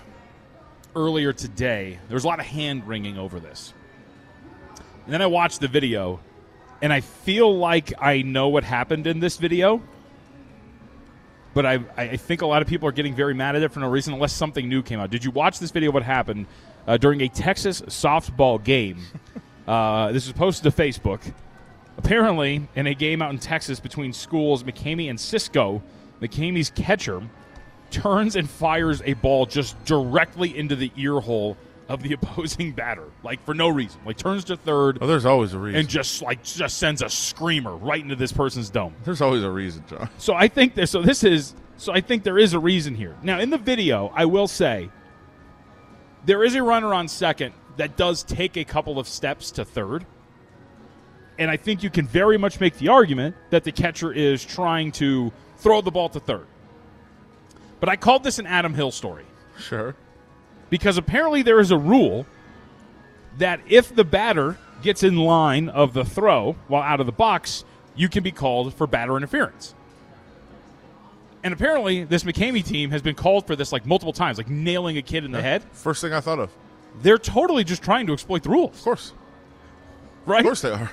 [0.96, 1.98] earlier today.
[2.08, 3.74] There was a lot of hand wringing over this.
[5.04, 6.20] And then I watched the video,
[6.80, 9.82] and I feel like I know what happened in this video
[11.54, 13.80] but I, I think a lot of people are getting very mad at it for
[13.80, 15.10] no reason unless something new came out.
[15.10, 15.92] Did you watch this video?
[15.92, 16.46] What happened
[16.86, 18.98] uh, during a Texas softball game?
[19.68, 21.20] uh, this was posted to Facebook.
[21.96, 25.80] Apparently, in a game out in Texas between schools, McCamey and Cisco,
[26.20, 27.22] McCamey's catcher
[27.94, 31.56] turns and fires a ball just directly into the ear hole
[31.88, 34.00] of the opposing batter, like for no reason.
[34.06, 35.80] Like turns to third Oh, there's always a reason.
[35.80, 38.94] and just like just sends a screamer right into this person's dome.
[39.04, 40.08] there's always a reason, John.
[40.18, 40.90] So I think this.
[40.90, 41.54] So this is.
[41.76, 43.16] So I think there is a reason here.
[43.22, 44.90] Now in the video, I will say
[46.24, 50.06] there is a runner on second that does take a couple of steps to third,
[51.38, 54.92] and I think you can very much make the argument that the catcher is trying
[54.92, 56.46] to throw the ball to third.
[57.84, 59.26] But I called this an Adam Hill story
[59.58, 59.94] Sure.
[60.70, 62.24] because apparently there is a rule
[63.36, 67.62] that if the batter gets in line of the throw while out of the box,
[67.94, 69.74] you can be called for batter interference.
[71.42, 74.96] And apparently, this McCamey team has been called for this like multiple times, like nailing
[74.96, 75.62] a kid in the head.
[75.72, 76.50] First thing I thought of.
[77.02, 79.12] They're totally just trying to exploit the rules, Of course.
[80.24, 80.38] right?
[80.40, 80.90] Of course they are.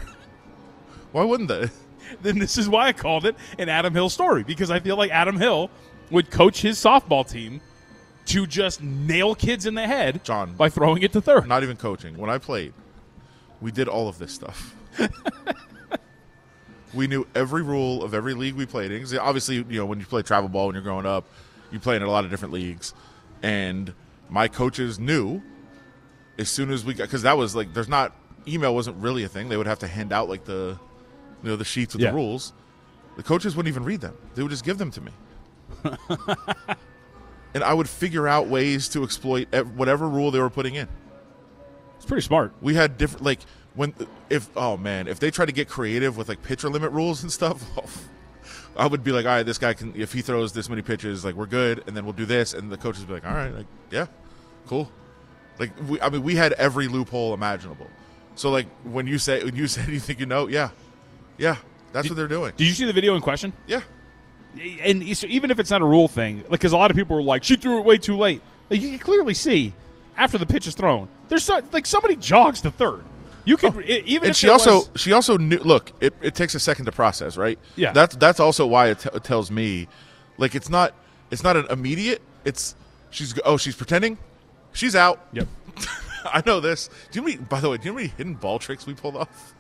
[1.14, 1.70] Why wouldn't they?
[2.22, 5.12] Then this is why I called it an Adam Hill story because I feel like
[5.12, 5.70] Adam Hill
[6.12, 7.62] would coach his softball team
[8.28, 10.54] to just nail kids in the head John.
[10.54, 11.48] by throwing it to third.
[11.48, 12.18] Not even coaching.
[12.18, 12.74] When I played,
[13.62, 14.76] we did all of this stuff.
[16.94, 19.06] we knew every rule of every league we played in.
[19.18, 21.26] Obviously, you know, when you play travel ball when you're growing up,
[21.72, 22.94] you play in a lot of different leagues.
[23.42, 23.94] And
[24.30, 25.42] my coaches knew
[26.38, 28.16] as soon as we got because that was like there's not
[28.48, 29.50] email wasn't really a thing.
[29.50, 30.78] They would have to hand out like the
[31.44, 32.12] you know the sheets with Yeah.
[32.12, 32.54] the rules.
[33.18, 34.16] The coaches wouldn't even read them.
[34.36, 35.12] They would just give them to me.
[37.54, 40.88] and I would figure out ways to exploit whatever rule they were putting in
[41.98, 42.54] It's pretty smart.
[42.62, 43.40] we had different like
[43.76, 43.94] when
[44.30, 47.32] if oh man, if they try to get creative with like pitcher limit rules and
[47.32, 47.64] stuff,
[48.78, 51.24] I would be like, all right, this guy can if he throws this many pitches,
[51.24, 53.34] like we're good, and then we'll do this, and the coaches would be like, all
[53.34, 54.08] right, like yeah,
[54.68, 54.92] cool.
[55.60, 57.88] Like we, I mean, we had every loophole imaginable.
[58.36, 60.70] So like when you say when you said you think you know, yeah,
[61.38, 61.58] yeah,
[61.94, 62.54] that's what they're doing.
[62.58, 63.54] Did you see the video in question?
[63.68, 63.82] Yeah,
[64.84, 67.24] And so even if it's not a rule thing, because a lot of people were
[67.24, 68.42] like, she threw it way too late.
[68.70, 69.74] Like, you can clearly see
[70.18, 73.04] after the pitch is thrown, there's so, like somebody jogs to third.
[73.46, 73.80] You could oh.
[73.82, 74.28] e- even Oh.
[74.28, 75.58] and she also was- she also knew.
[75.58, 77.58] Look, it, it takes a second to process, right?
[77.76, 77.92] Yeah.
[77.92, 79.88] That's that's also why it, t- it tells me,
[80.38, 80.94] like it's not
[81.32, 82.22] it's not an immediate.
[82.46, 82.76] It's
[83.10, 84.18] she's oh she's pretending,
[84.74, 85.26] she's out.
[85.34, 85.48] Yep.
[86.26, 86.90] I know this.
[87.12, 87.78] Do you mean by the way?
[87.78, 89.56] Do you know how many hidden ball tricks we pulled off?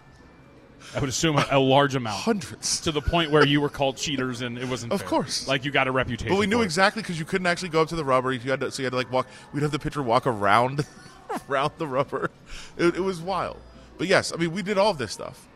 [0.95, 2.17] I would assume a, a large amount.
[2.17, 2.81] Hundreds.
[2.81, 5.09] to the point where you were called cheaters and it wasn't Of fair.
[5.09, 5.47] course.
[5.47, 6.65] like you got a reputation But we knew for it.
[6.65, 8.31] exactly because you couldn't actually go up to the rubber.
[8.31, 9.27] You had to, so you had to like walk.
[9.53, 10.85] We'd have the pitcher walk around,
[11.49, 12.31] around the rubber.
[12.77, 13.57] It, it was wild.
[13.97, 15.47] But yes, I mean we did all of this stuff.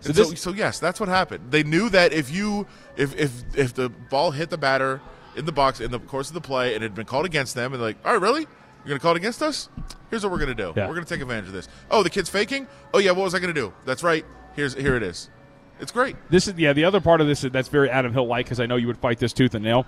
[0.00, 1.50] So And So, so, yes, that's what happened.
[1.50, 5.00] They knew that if you if if if the ball hit the batter
[5.36, 7.54] in the box in the course of the play and it had been called against
[7.54, 9.68] them, and they're like, all right, really, you're gonna call it against us?
[10.10, 10.72] Here's what we're gonna do.
[10.76, 10.86] Yeah.
[10.86, 11.68] We're gonna take advantage of this.
[11.90, 12.68] Oh, the kid's faking.
[12.94, 13.72] Oh yeah, what was I gonna do?
[13.86, 14.24] That's right.
[14.56, 15.30] Here's here it is.
[15.78, 16.16] It's great.
[16.30, 16.72] This is yeah.
[16.72, 18.86] The other part of this is that's very Adam Hill like because I know you
[18.86, 19.86] would fight this tooth and nail.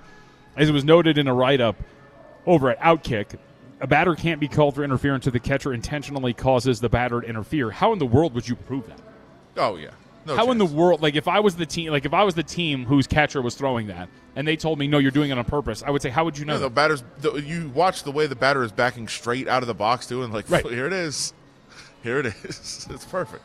[0.56, 1.76] As it was noted in a write up
[2.46, 3.38] over at Outkick,
[3.80, 7.26] a batter can't be called for interference if the catcher intentionally causes the batter to
[7.26, 7.70] interfere.
[7.70, 9.00] How in the world would you prove that?
[9.56, 9.90] Oh yeah.
[10.26, 11.00] No How in the world?
[11.00, 13.54] Like if I was the team, like if I was the team whose catcher was
[13.54, 16.10] throwing that, and they told me no, you're doing it on purpose, I would say,
[16.10, 16.54] how would you know?
[16.54, 17.02] Yeah, the batter's.
[17.18, 20.22] The, you watch the way the batter is backing straight out of the box, too,
[20.22, 20.66] and like, Right.
[20.66, 21.32] here it is,
[22.02, 22.86] here it is.
[22.90, 23.42] It's perfect.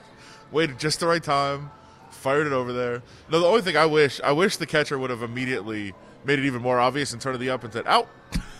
[0.53, 1.71] Waited just the right time,
[2.11, 3.01] fired it over there.
[3.29, 6.45] No, the only thing I wish, I wish the catcher would have immediately made it
[6.45, 8.07] even more obvious and turned it up and said, "Out."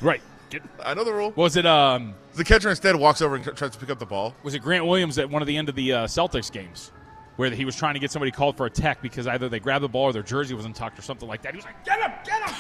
[0.02, 0.22] right.
[0.50, 1.32] Get- I know the rule.
[1.36, 2.16] Was it um?
[2.34, 4.36] The catcher instead walks over and tries to pick up the ball.
[4.44, 6.92] was it Grant Williams at one of the end of the uh, Celtics games
[7.36, 9.84] where he was trying to get somebody called for a tech because either they grabbed
[9.84, 11.54] the ball or their jersey wasn't tucked or something like that.
[11.54, 12.56] He was like, "Get him, get him!"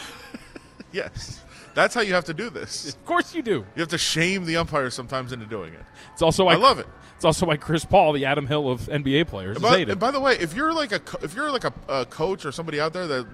[0.93, 1.41] Yes,
[1.73, 2.87] that's how you have to do this.
[2.89, 3.65] Of course you do.
[3.75, 5.81] You have to shame the umpire sometimes into doing it.
[6.13, 6.87] It's also why I love it.
[7.15, 9.89] It's also why Chris Paul, the Adam Hill of NBA players, And is by, hated.
[9.91, 12.51] and by the way, if you're like a if you're like a, a coach or
[12.51, 13.25] somebody out there that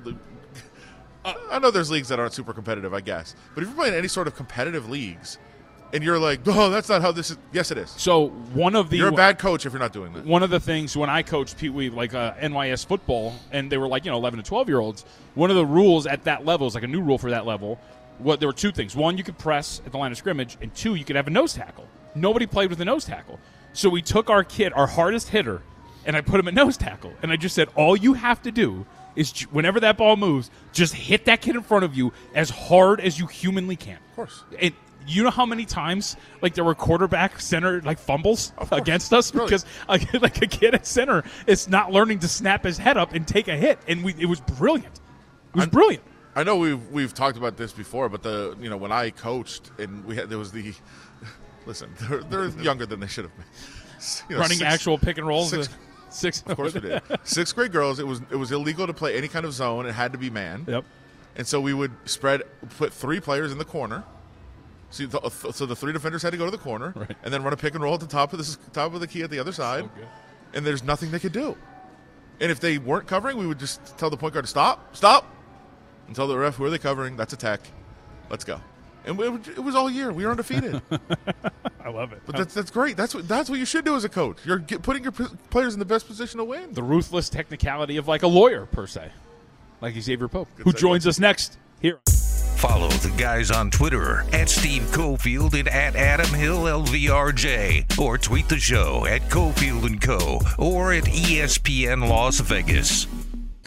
[1.26, 3.94] uh, I know there's leagues that aren't super competitive, I guess, but if you're playing
[3.94, 5.38] any sort of competitive leagues,
[5.94, 7.38] and you're like, oh, that's not how this is.
[7.52, 7.90] Yes, it is.
[7.92, 10.26] so one of the You're a bad coach if you're not doing that.
[10.26, 13.78] one of the things when I coached Pee Wee, like uh, NYS football, and they
[13.78, 16.46] were like, you know, 11 to 12 year olds, one of the rules at that
[16.46, 17.80] level is like a new rule for that level.
[18.20, 20.74] What there were two things: one, you could press at the line of scrimmage, and
[20.76, 21.88] two, you could have a nose tackle.
[22.16, 23.40] Nobody played with a nose tackle,
[23.74, 25.62] so we took our kid, our hardest hitter,
[26.06, 28.52] and I put him at nose tackle, and I just said, all you have to
[28.52, 32.50] do is whenever that ball moves, just hit that kid in front of you as
[32.50, 33.98] hard as you humanly can.
[34.10, 34.44] Of course.
[34.60, 34.74] And
[35.10, 39.64] you know how many times like there were quarterback center like fumbles against us Brilliant.
[39.64, 43.14] because like, like a kid at center is not learning to snap his head up
[43.14, 45.00] and take a hit, and we, it was brilliant.
[45.54, 46.04] It was brilliant.
[46.36, 49.72] I know we've we've talked about this before, but the you know when I coached
[49.80, 50.74] and we had there was the
[51.66, 53.46] listen they're, they're younger than they should have been.
[54.30, 55.50] You know, Running six- actual pick and rolls.
[55.50, 55.72] six- uh,
[56.10, 56.44] six.
[56.46, 57.02] Of course we did.
[57.24, 59.86] Sixth grade girls, it was it was illegal to play any kind of zone.
[59.86, 60.66] It had to be man.
[60.68, 60.86] Yep.
[61.36, 62.44] And so we would spread,
[62.78, 64.04] put three players in the corner.
[64.92, 67.16] So, the, uh, so the three defenders had to go to the corner, Right.
[67.24, 69.08] and then run a pick and roll at the top of the top of the
[69.08, 69.84] key at the other side.
[69.96, 70.08] good.
[70.54, 71.56] and there's nothing they could do.
[72.42, 75.26] And if they weren't covering, we would just tell the point guard to stop, stop,
[76.08, 77.18] and tell the ref who are they covering.
[77.18, 77.60] That's attack.
[78.32, 78.60] Let's go.
[79.06, 80.12] And we, it was all year.
[80.12, 80.82] We were undefeated.
[81.84, 82.22] I love it.
[82.26, 82.98] but that's that's great.
[82.98, 84.38] That's what that's what you should do as a coach.
[84.46, 86.74] You're get, putting your p- players in the best position to win.
[86.74, 89.12] the ruthless technicality of like a lawyer per se,
[89.82, 90.78] like Exavier Pope, who segue.
[90.78, 92.00] joins us next here.
[92.60, 98.50] Follow the guys on Twitter at Steve Cofield and at Adam Hill LVRJ, or tweet
[98.50, 100.42] the show at Cofield and Co.
[100.58, 103.08] or at ESPN Las Vegas.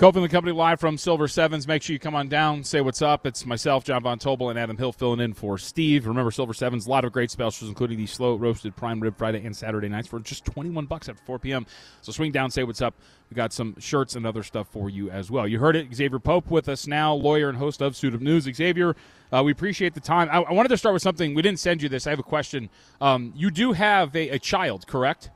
[0.03, 1.69] Cofield the Company live from Silver Sevens.
[1.69, 3.25] Make sure you come on down, say what's up.
[3.25, 6.09] It's myself, John Von Tobel, and Adam Hill filling in for Steve.
[6.09, 9.45] Remember, Silver Sevens, a lot of great specials, including the slow roasted prime rib Friday
[9.45, 11.67] and Saturday nights for just 21 bucks at 4 p.m.
[12.01, 12.97] So swing down, say what's up.
[13.31, 15.47] We got some shirts and other stuff for you as well.
[15.47, 15.89] You heard it.
[15.89, 18.47] Exavier Pope with us now, lawyer and host of Suit of News.
[18.47, 18.97] Exavier,
[19.33, 20.29] uh, we appreciate the time.
[20.33, 21.33] I, I wanted to start with something.
[21.33, 22.09] We didn't send you this.
[22.09, 22.71] I have a question.
[23.01, 25.31] Um, you do have a, a child, correct?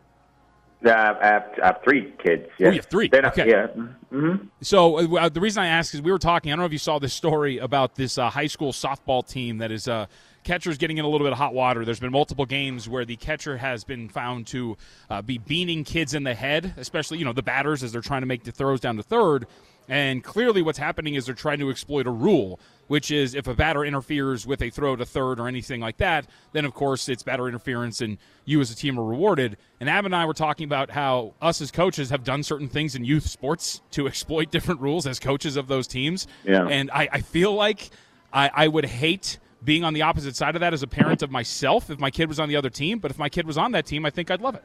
[0.84, 2.48] Uh, I, have, I have three kids.
[2.58, 2.68] Yeah.
[2.68, 3.08] Oh, you have three.
[3.12, 3.48] Not- Okay.
[3.50, 3.66] Yeah.
[4.10, 6.52] hmm So uh, the reason I ask is we were talking.
[6.52, 9.58] I don't know if you saw this story about this uh, high school softball team
[9.58, 10.06] that is uh,
[10.44, 11.84] catcher's getting in a little bit of hot water.
[11.84, 14.76] There's been multiple games where the catcher has been found to
[15.10, 18.22] uh, be beating kids in the head, especially you know the batters as they're trying
[18.22, 19.46] to make the throws down to third.
[19.88, 22.58] And clearly, what's happening is they're trying to exploit a rule.
[22.88, 26.26] Which is if a batter interferes with a throw to third or anything like that,
[26.52, 29.56] then of course it's batter interference and you as a team are rewarded.
[29.80, 32.94] And Ab and I were talking about how us as coaches have done certain things
[32.94, 36.26] in youth sports to exploit different rules as coaches of those teams.
[36.44, 36.66] Yeah.
[36.66, 37.90] And I, I feel like
[38.32, 41.30] I, I would hate being on the opposite side of that as a parent of
[41.30, 42.98] myself if my kid was on the other team.
[42.98, 44.62] But if my kid was on that team, I think I'd love it.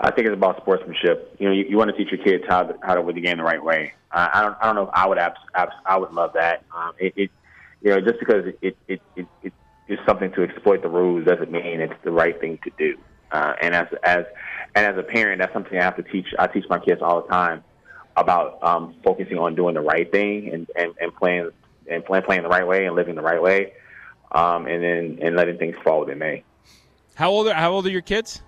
[0.00, 1.34] I think it's about sportsmanship.
[1.38, 3.20] You know, you, you want to teach your kids how to, how to win the
[3.20, 3.94] game the right way.
[4.12, 6.64] I, I don't I don't know if I would abs, abs, I would love that.
[6.74, 7.30] Um, it, it
[7.82, 9.52] you know just because it it, it it
[9.88, 12.96] is something to exploit the rules doesn't mean it's the right thing to do.
[13.32, 14.24] Uh, and as as
[14.74, 16.28] and as a parent, that's something I have to teach.
[16.38, 17.64] I teach my kids all the time
[18.16, 21.50] about um, focusing on doing the right thing and, and, and playing
[21.90, 23.72] and playing playing the right way and living the right way,
[24.32, 26.44] um, and then and letting things fall where they may.
[27.14, 28.42] How old are How old are your kids?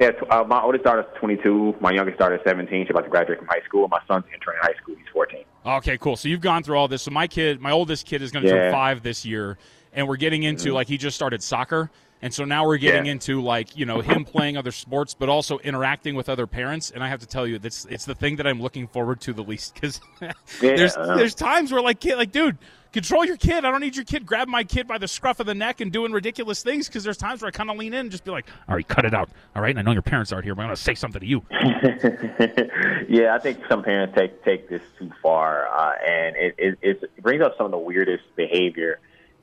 [0.00, 1.76] Yeah, t- uh, my oldest daughter's 22.
[1.80, 2.84] My youngest daughter's 17.
[2.86, 3.86] She's about to graduate from high school.
[3.88, 4.94] My son's entering high school.
[4.96, 5.44] He's 14.
[5.66, 6.16] Okay, cool.
[6.16, 7.02] So you've gone through all this.
[7.02, 8.56] So my kid, my oldest kid, is going to Yeah.
[8.56, 9.58] turn five this year,
[9.92, 11.90] and we're getting into like he just started soccer,
[12.22, 13.12] and so now we're getting Yeah.
[13.12, 16.90] into like you know him playing other sports, but also interacting with other parents.
[16.90, 19.34] And I have to tell you, that's it's the thing that I'm looking forward to
[19.34, 20.00] the least because
[20.62, 21.14] there's uh.
[21.16, 22.56] there's times where like kid, like dude.
[22.92, 23.64] Control your kid.
[23.64, 25.92] I don't need your kid grabbing my kid by the scruff of the neck and
[25.92, 28.32] doing ridiculous things because there's times where I kind of lean in and just be
[28.32, 29.30] like, "All right, cut it out.
[29.54, 31.20] All right, and I know your parents aren't here, but I'm going to say something
[31.20, 31.42] to you."
[33.08, 37.22] yeah, I think some parents take take this too far, uh, and it, it, it
[37.22, 38.98] brings up some of the weirdest behavior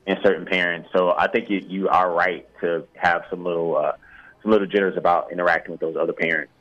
[0.06, 0.90] in certain parents.
[0.94, 3.92] So I think you, you are right to have some little uh,
[4.42, 6.52] some little jitters about interacting with those other parents.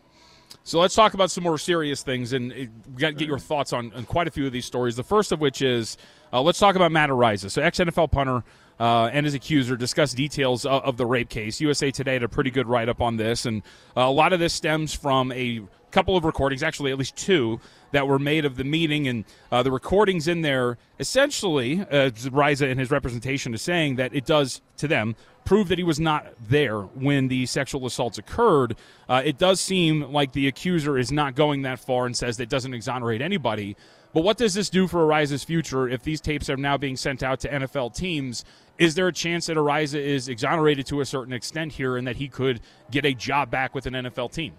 [0.63, 4.05] So let's talk about some more serious things, and to get your thoughts on, on
[4.05, 4.95] quite a few of these stories.
[4.95, 5.97] The first of which is
[6.33, 7.49] uh, let's talk about Matt Araiza.
[7.49, 8.43] So ex NFL punter
[8.79, 11.61] uh, and his accuser discussed details of, of the rape case.
[11.61, 13.63] USA Today had a pretty good write up on this, and
[13.95, 15.61] uh, a lot of this stems from a
[15.97, 17.59] couple of recordings, actually at least two,
[17.91, 22.69] that were made of the meeting, and uh, the recordings in there essentially, uh, Araiza
[22.69, 26.27] in his representation is saying that it does to them prove that he was not
[26.49, 28.75] there when the sexual assaults occurred.
[29.09, 32.47] Uh, it does seem like the accuser is not going that far and says that
[32.47, 33.75] doesn't exonerate anybody.
[34.13, 37.23] But what does this do for Araiza's future if these tapes are now being sent
[37.23, 38.45] out to NFL teams?
[38.77, 42.17] Is there a chance that Ariza is exonerated to a certain extent here and that
[42.17, 44.53] he could get a job back with an NFL team?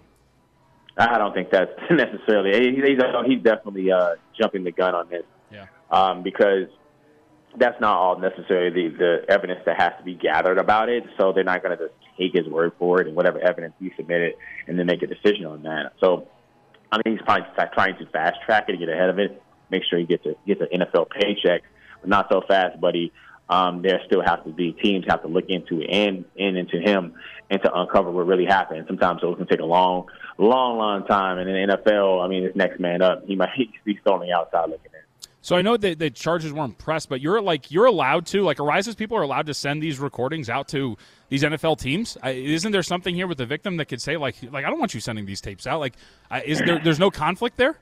[0.97, 2.71] I don't think that's necessarily.
[2.75, 2.97] He's,
[3.27, 5.23] he's definitely uh, jumping the gun on this.
[5.51, 5.65] Yeah.
[5.89, 6.67] um, because
[7.57, 11.03] that's not all necessarily the, the evidence that has to be gathered about it.
[11.17, 13.91] So they're not going to just take his word for it and whatever evidence he
[13.97, 14.33] submitted
[14.67, 15.93] and then make a decision on that.
[15.99, 16.27] So
[16.91, 19.83] I mean, he's probably trying to fast track it and get ahead of it, make
[19.89, 21.63] sure he gets a gets an NFL paycheck,
[22.01, 23.11] but not so fast, buddy.
[23.49, 26.79] Um, there still have to be teams have to look into it and, and into
[26.79, 27.15] him
[27.49, 28.85] and to uncover what really happened.
[28.87, 30.07] Sometimes those can take a long,
[30.37, 31.39] long, long time.
[31.39, 33.25] And in the NFL, I mean, it's next man up.
[33.25, 33.49] He might
[33.85, 34.99] be on the outside looking in.
[35.41, 38.57] So I know that the charges weren't pressed, but you're like you're allowed to like
[38.57, 40.97] Araiza's people are allowed to send these recordings out to
[41.29, 42.17] these NFL teams.
[42.21, 44.79] I, isn't there something here with the victim that could say like like I don't
[44.79, 45.79] want you sending these tapes out?
[45.79, 45.93] Like,
[46.45, 47.77] is there there's no conflict there?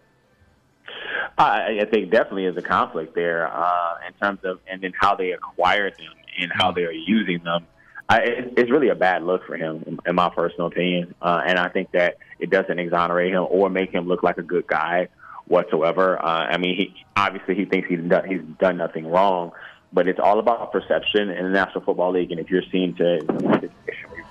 [1.38, 5.16] I, I think definitely is a conflict there uh, in terms of and then how
[5.16, 7.68] they acquired them and how they are using them.
[8.10, 11.14] I, it, it's really a bad look for him, in, in my personal opinion.
[11.22, 14.44] Uh, and I think that it doesn't exonerate him or make him look like a
[14.44, 15.10] good guy
[15.46, 16.18] whatsoever.
[16.24, 19.52] Uh, I mean, he obviously he thinks he's done, he's done nothing wrong,
[19.92, 22.32] but it's all about perception in the National Football League.
[22.32, 23.20] And if you're seen to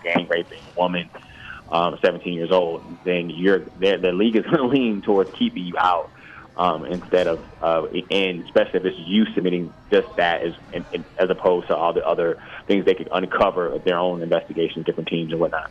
[0.03, 1.11] gang raping a woman,
[1.69, 5.75] um, 17 years old, then you're the league is going to lean towards keeping you
[5.79, 6.13] out
[6.57, 11.05] um, instead of uh, and especially if it's you submitting just that as and, and,
[11.19, 15.33] as opposed to all the other things they could uncover their own investigations, different teams
[15.33, 15.71] and whatnot.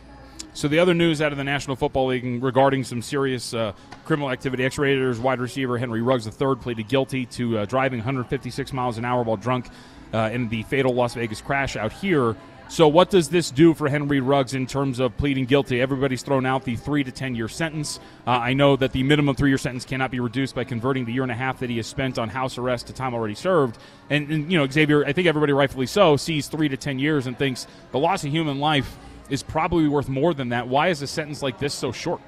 [0.54, 3.72] So the other news out of the National Football League regarding some serious uh,
[4.04, 8.96] criminal activity: ex-Raiders wide receiver Henry Ruggs III pleaded guilty to uh, driving 156 miles
[8.96, 9.68] an hour while drunk
[10.14, 12.36] uh, in the fatal Las Vegas crash out here.
[12.68, 15.80] So what does this do for Henry Ruggs in terms of pleading guilty?
[15.80, 18.00] Everybody's thrown out the three to ten year sentence.
[18.26, 21.12] Uh, I know that the minimum three year sentence cannot be reduced by converting the
[21.12, 23.78] year and a half that he has spent on house arrest to time already served.
[24.10, 27.26] And, and you know, Exavier, I think everybody rightfully so sees three to ten years
[27.26, 28.96] and thinks the loss of human life
[29.30, 30.66] is probably worth more than that.
[30.66, 32.20] Why is a sentence like this so short?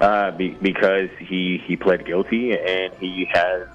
[0.00, 3.68] Uh, be, because he he pled guilty and he has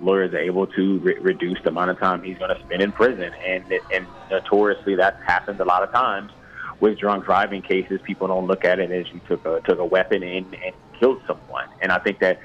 [0.00, 2.92] lawyers are able to re- reduce the amount of time he's going to spend in
[2.92, 6.32] prison, and and notoriously that's happened a lot of times
[6.80, 8.00] with drunk driving cases.
[8.04, 11.20] People don't look at it as you took a took a weapon and, and killed
[11.26, 12.40] someone, and I think that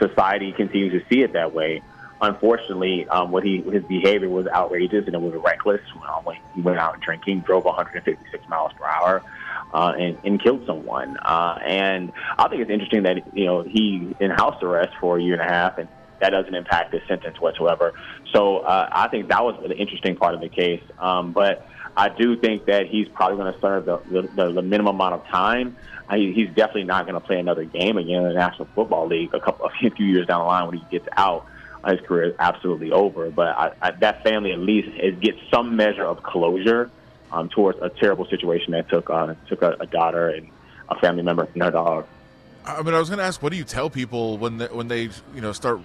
[0.00, 1.82] society continues to see it that way.
[2.20, 5.82] Unfortunately, um, what he his behavior was outrageous and it was reckless.
[6.24, 9.22] When he went out drinking, drove 156 miles per hour,
[9.72, 11.18] uh, and, and killed someone.
[11.18, 15.22] Uh, and I think it's interesting that you know he in house arrest for a
[15.22, 15.88] year and a half, and
[16.20, 17.92] that doesn't impact his sentence whatsoever.
[18.32, 20.82] So uh, I think that was the interesting part of the case.
[20.98, 23.98] Um, but I do think that he's probably going to serve the,
[24.34, 25.76] the, the minimum amount of time.
[26.08, 29.34] I, he's definitely not going to play another game again in the National Football League
[29.34, 31.46] a couple, a few years down the line when he gets out.
[31.86, 33.30] His career is absolutely over.
[33.30, 36.90] But I, I, that family at least is, gets some measure of closure
[37.30, 40.48] um, towards a terrible situation that took uh, took a, a daughter and
[40.88, 42.06] a family member and their dog.
[42.64, 44.88] I mean, I was going to ask, what do you tell people when they, when
[44.88, 45.80] they you know start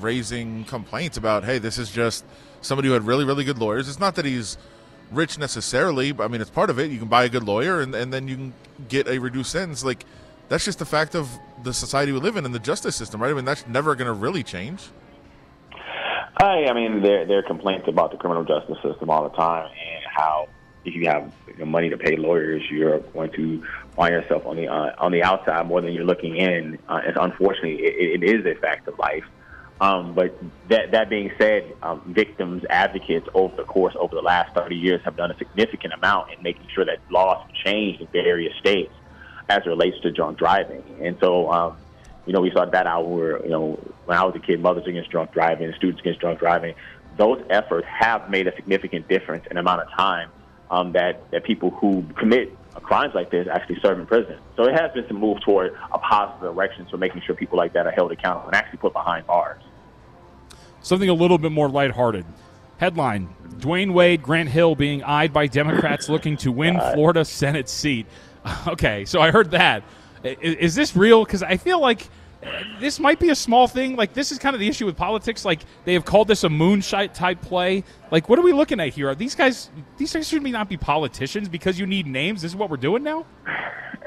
[0.00, 2.24] raising complaints about, hey, this is just
[2.60, 3.88] somebody who had really really good lawyers.
[3.88, 4.58] It's not that he's
[5.10, 6.12] rich necessarily.
[6.12, 6.90] But, I mean, it's part of it.
[6.90, 8.54] You can buy a good lawyer, and, and then you can
[8.88, 9.84] get a reduced sentence.
[9.84, 10.04] Like
[10.48, 11.28] that's just the fact of
[11.62, 13.30] the society we live in and the justice system, right?
[13.30, 14.82] I mean, that's never going to really change.
[16.38, 19.66] I, I mean, there there are complaints about the criminal justice system all the time,
[19.66, 20.48] and how
[20.84, 21.32] if you have
[21.64, 23.64] money to pay lawyers, you're going to
[23.96, 26.78] find yourself on the uh, on the outside more than you're looking in.
[26.88, 29.24] Uh, and unfortunately, it, it is a fact of life.
[29.80, 30.34] Um, but
[30.68, 35.02] that that being said, um, victims advocates over the course over the last 30 years
[35.04, 38.92] have done a significant amount in making sure that laws have changed in various states
[39.48, 40.82] as it relates to drunk driving.
[41.02, 41.76] And so, um,
[42.24, 44.86] you know, we saw that out where you know when I was a kid, mothers
[44.86, 46.74] against drunk driving, students against drunk driving.
[47.18, 50.30] Those efforts have made a significant difference in amount of time
[50.70, 54.38] um, that that people who commit crimes like this actually serve in prison.
[54.56, 57.72] So it has been some move toward a positive direction, so making sure people like
[57.72, 59.62] that are held accountable and actually put behind bars.
[60.86, 62.24] Something a little bit more lighthearted.
[62.76, 68.06] Headline Dwyane Wade, Grant Hill being eyed by Democrats looking to win Florida Senate seat.
[68.68, 69.82] Okay, so I heard that.
[70.22, 71.24] Is, is this real?
[71.24, 72.08] Because I feel like
[72.80, 73.96] this might be a small thing.
[73.96, 75.44] Like this is kind of the issue with politics.
[75.44, 77.84] Like they have called this a moonshot type play.
[78.10, 79.08] Like what are we looking at here?
[79.08, 79.70] Are these guys?
[79.96, 82.42] These guys should not be politicians because you need names.
[82.42, 83.26] This is what we're doing now.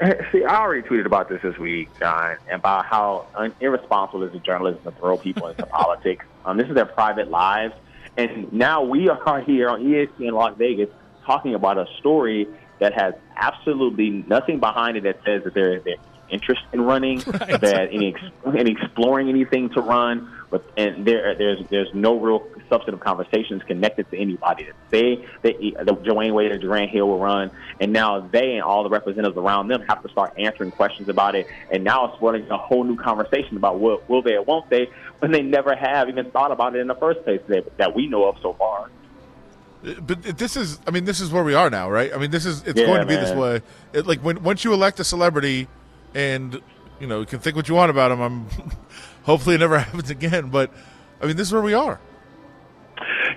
[0.32, 3.26] See, I already tweeted about this this week, John, about how
[3.60, 6.24] irresponsible is the journalism to throw people into politics.
[6.46, 7.74] Um, this is their private lives,
[8.16, 10.88] and now we are here on ESPN in Las Vegas
[11.26, 15.96] talking about a story that has absolutely nothing behind it that says that they're, they're
[16.30, 17.60] interest in running, right.
[17.60, 18.14] that any
[18.56, 24.10] any exploring anything to run, but and there there's there's no real substantive conversations connected
[24.10, 27.50] to anybody that say that the Dwyane Wade or Grant Hill will run,
[27.80, 31.34] and now they and all the representatives around them have to start answering questions about
[31.34, 34.68] it, and now it's running a whole new conversation about will, will they or won't
[34.70, 37.94] they, when they never have even thought about it in the first place that, that
[37.94, 38.90] we know of so far.
[39.84, 42.12] Uh, but this is, I mean, this is where we are now, right?
[42.12, 43.24] I mean, this is, it's yeah, going to be man.
[43.24, 43.62] this way.
[43.92, 45.68] It, like when once you elect a celebrity,
[46.14, 46.60] and
[46.98, 48.20] you know you can think what you want about him.
[48.20, 48.46] I'm
[49.22, 50.70] hopefully it never happens again, but
[51.20, 52.00] I mean this is where we are.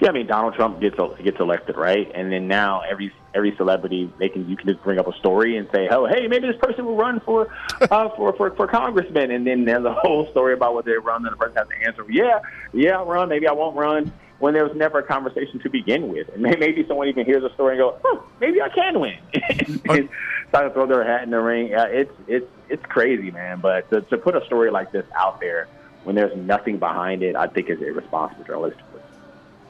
[0.01, 2.11] Yeah, I mean Donald Trump gets gets elected, right?
[2.13, 5.57] And then now every every celebrity they can you can just bring up a story
[5.57, 7.47] and say, oh, hey, maybe this person will run for
[7.81, 11.25] uh, for, for for congressman, and then there's a whole story about what they run,
[11.25, 12.39] and the person has to answer, yeah,
[12.73, 16.11] yeah, I'll run, maybe I won't run, when there was never a conversation to begin
[16.11, 19.17] with, and maybe someone even hears a story and go, oh, maybe I can win,
[19.33, 20.09] and
[20.51, 21.73] try to throw their hat in the ring.
[21.73, 23.59] Uh, it's it's it's crazy, man.
[23.59, 25.67] But to, to put a story like this out there
[26.03, 29.01] when there's nothing behind it, I think is irresponsible journalistically.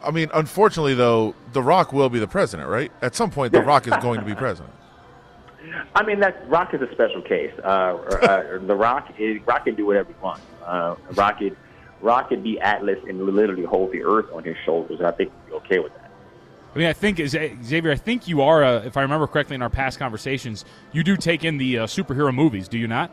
[0.01, 2.91] I mean, unfortunately, though, The Rock will be the president, right?
[3.01, 4.74] At some point, The Rock is going to be president.
[5.95, 7.54] I mean, that Rock is a special case.
[7.64, 10.41] Uh, uh, the Rock is Rock can do whatever he wants.
[10.66, 11.56] Uh, Rock could
[12.01, 14.99] Rock could be Atlas and literally hold the earth on his shoulders.
[14.99, 16.03] And I think he'd be okay with that.
[16.74, 17.91] I mean, I think Exavier.
[17.91, 21.15] I think you are, uh, if I remember correctly, in our past conversations, you do
[21.15, 23.11] take in the uh, superhero movies, do you not?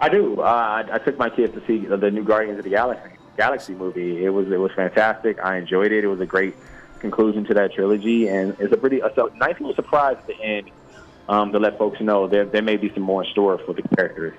[0.00, 0.40] I do.
[0.40, 3.74] Uh, I, I, took my kids to see the new Guardians of the Galaxy Galaxy
[3.74, 4.24] movie.
[4.24, 5.38] It was it was fantastic.
[5.40, 6.04] I enjoyed it.
[6.04, 6.56] It was a great
[6.98, 10.70] conclusion to that trilogy, and it's a pretty a nice little surprise at the end
[11.28, 13.82] um, to let folks know there there may be some more in store for the
[13.96, 14.36] characters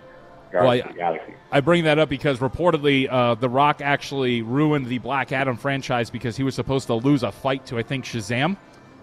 [0.54, 1.20] well, I,
[1.52, 6.10] I, bring that up because reportedly uh, The Rock actually ruined the Black Adam franchise
[6.10, 8.58] because he was supposed to lose a fight to, I think, Shazam.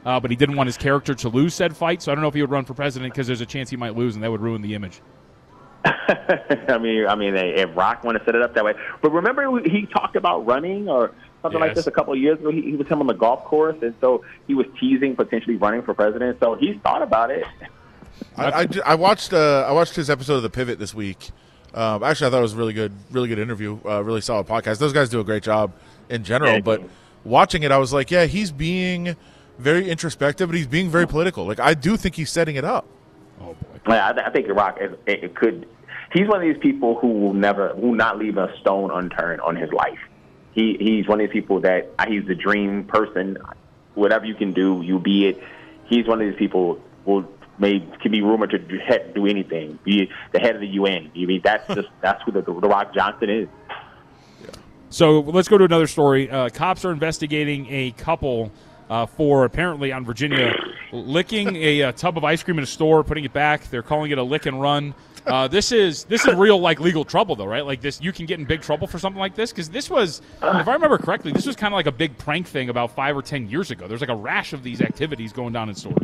[0.04, 2.28] Uh, but he didn't want his character to lose said fight, so I don't know
[2.28, 4.30] if he would run for president because there's a chance he might lose, and that
[4.30, 5.00] would ruin the image.
[5.84, 9.60] I mean, I mean, if Rock want to set it up that way, but remember
[9.68, 11.68] he talked about running or something yes.
[11.68, 12.50] like this a couple of years ago.
[12.50, 15.82] He, he was him on the golf course, and so he was teasing potentially running
[15.82, 16.38] for president.
[16.40, 17.44] So he's thought about it.
[18.36, 21.30] I, I, I, watched uh, I watched his episode of the Pivot this week.
[21.74, 23.78] Um, actually, I thought it was a really good, really good interview.
[23.84, 24.78] Uh, really solid podcast.
[24.78, 25.72] Those guys do a great job
[26.08, 26.60] in general.
[26.62, 26.82] But
[27.24, 29.16] watching it, I was like, yeah, he's being
[29.58, 31.44] very introspective, but he's being very political.
[31.46, 32.86] Like I do think he's setting it up.
[33.40, 33.94] Oh boy.
[33.94, 35.68] Yeah, I, I think The Rock it, it could.
[36.12, 39.56] He's one of these people who will never, will not leave a stone unturned on
[39.56, 39.98] his life.
[40.52, 43.38] He he's one of these people that he's the dream person.
[43.94, 45.42] Whatever you can do, you be it.
[45.86, 47.22] He's one of these people will
[47.58, 48.78] may can be rumored to do,
[49.14, 51.10] do anything, be the head of the UN.
[51.14, 53.48] You mean that's just that's who the, the Rock Johnson is.
[54.42, 54.50] Yeah.
[54.90, 56.30] So let's go to another story.
[56.30, 58.52] Uh, cops are investigating a couple
[58.88, 60.54] uh, for apparently on Virginia
[60.92, 63.68] licking a, uh tub of ice cream in a store, putting it back.
[63.70, 64.94] They're calling it a lick and run.
[65.26, 67.66] Uh, this is this is real like legal trouble though, right?
[67.66, 70.22] Like this, you can get in big trouble for something like this because this was,
[70.36, 73.16] if I remember correctly, this was kind of like a big prank thing about five
[73.16, 73.88] or ten years ago.
[73.88, 75.96] There's like a rash of these activities going down in stores.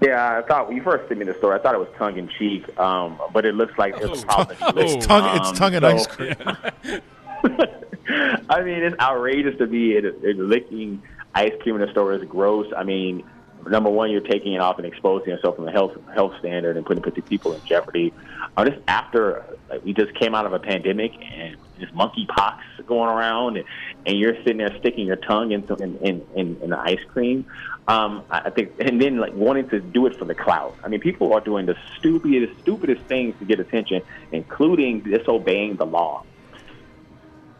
[0.00, 2.16] Yeah, I thought when you first sent me the story, I thought it was tongue
[2.16, 4.56] in cheek, um, but it looks like it's a problem.
[4.58, 4.86] that he Oh.
[4.94, 5.02] licked.
[5.02, 6.34] Tongue, it's Um, tongue and so- ice cream.
[8.50, 9.92] I mean, it's outrageous to me.
[9.92, 11.02] It, it, licking
[11.34, 12.66] ice cream in the store is gross.
[12.76, 13.22] I mean,
[13.66, 16.86] number one, you're taking it off and exposing yourself from a health health standard and
[16.86, 18.12] putting people in jeopardy.
[18.56, 23.08] Uh, this after like, we just came out of a pandemic and there's monkeypox going
[23.08, 23.66] around, and,
[24.06, 27.46] and you're sitting there sticking your tongue into in in, in, in the ice cream.
[27.88, 30.76] Um, I think, and then like wanting to do it for the clout.
[30.84, 35.86] I mean, people are doing the stupidest, stupidest things to get attention, including disobeying the
[35.86, 36.24] law.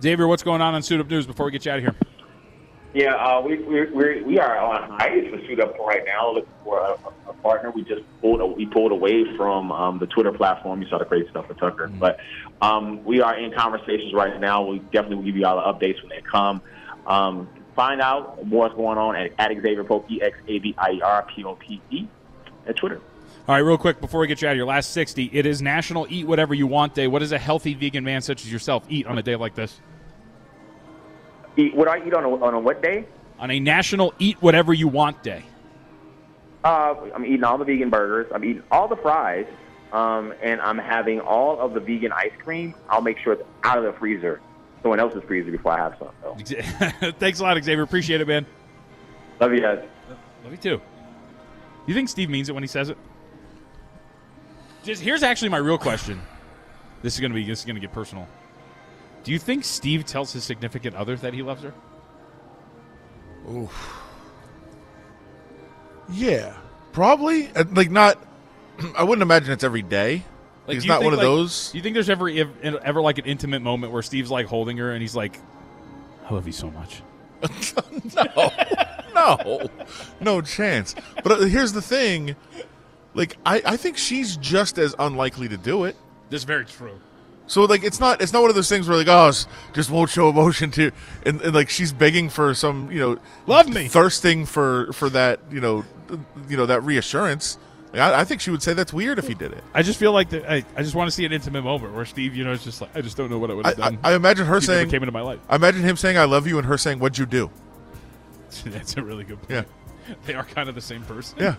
[0.01, 1.95] Exavier, what's going on on Suit Up News before we get you out of here?
[2.93, 6.51] Yeah, uh, we we we we are on hiatus for Suit Up right now, looking
[6.65, 7.71] for a, a partner.
[7.71, 10.83] We just pulled a, we pulled away from um, the Twitter platform.
[10.83, 12.19] You saw the crazy stuff with Tucker, but
[12.61, 14.67] um, we are in conversations right now.
[14.67, 16.63] We definitely will give you all the updates when they come.
[17.07, 20.75] Um, find out more what's going on at, at Exavier Pope, E X A V
[20.77, 22.09] I E R P O P E,
[22.67, 23.01] at Twitter.
[23.47, 25.31] All right, real quick before we get you out of here, last 60.
[25.33, 27.07] It is National Eat Whatever You Want Day.
[27.07, 29.81] What does a healthy vegan man such as yourself eat on a day like this?
[31.61, 33.05] Eat, what I eat on a, on a what day?
[33.39, 35.45] On a National Eat Whatever You Want Day.
[36.65, 38.31] Uh, I'm eating all the vegan burgers.
[38.35, 39.47] I'm eating all the fries,
[39.93, 42.75] um, and I'm having all of the vegan ice cream.
[42.89, 44.41] I'll make sure it's out of the freezer,
[44.83, 46.11] someone else's freezer, before I have some.
[46.23, 47.11] So.
[47.19, 47.83] Thanks a lot, Exavier.
[47.83, 48.47] Appreciate it, man.
[49.39, 49.85] Love you guys.
[50.45, 50.81] Love you too.
[51.87, 52.99] You think Steve means it when he says it?
[54.83, 56.21] Just here's actually my real question.
[57.03, 58.27] This is gonna be this is gonna get personal.
[59.25, 61.75] Do you think Steve tells his significant other that he loves her?
[66.13, 66.57] Yeah,
[66.93, 67.49] probably.
[67.53, 68.19] Like not.
[68.97, 70.25] I wouldn't imagine it's every day.
[70.67, 71.71] Like, He's not think, one of like- those.
[71.73, 74.93] Do you think there's ever ever, like an intimate moment where Steve's like holding her
[74.93, 75.39] and he's like,
[76.29, 77.03] "I love you so much."
[78.15, 78.51] no,
[79.15, 79.69] no
[80.21, 80.95] no chance.
[81.23, 82.37] But uh, here's the thing.
[83.15, 85.97] Like I, I think she's just as unlikely to do it.
[86.29, 87.01] This very true.
[87.51, 89.33] So like it's not it's not one of those things where like oh
[89.73, 90.93] just won't show emotion to
[91.27, 93.89] and, and like she's begging for some you know Love me.
[93.89, 95.85] thirsting for for that you know
[96.49, 97.59] you know that reassurance.
[97.93, 99.65] Like, I, I think she would say that's weird if he did it.
[99.75, 100.49] I just feel like that.
[100.49, 102.81] I, I just want to see an intimate moment where Steve, you know, is just
[102.81, 103.99] like, I just don't know what I would I, have done.
[104.05, 105.41] I imagine her saying came into my life.
[105.49, 107.51] I imagine him saying I love you and her saying what'd you do?
[108.65, 109.51] That's a really good point.
[109.51, 110.15] Yeah.
[110.25, 111.39] They are kind of the same person.
[111.41, 111.57] Yeah.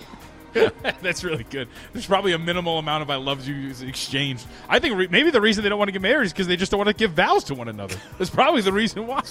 [1.02, 1.68] That's really good.
[1.94, 4.46] There's probably a minimal amount of "I love you" exchanged.
[4.68, 6.56] I think re- maybe the reason they don't want to get married is because they
[6.58, 7.96] just don't want to give vows to one another.
[8.18, 9.22] That's probably the reason why.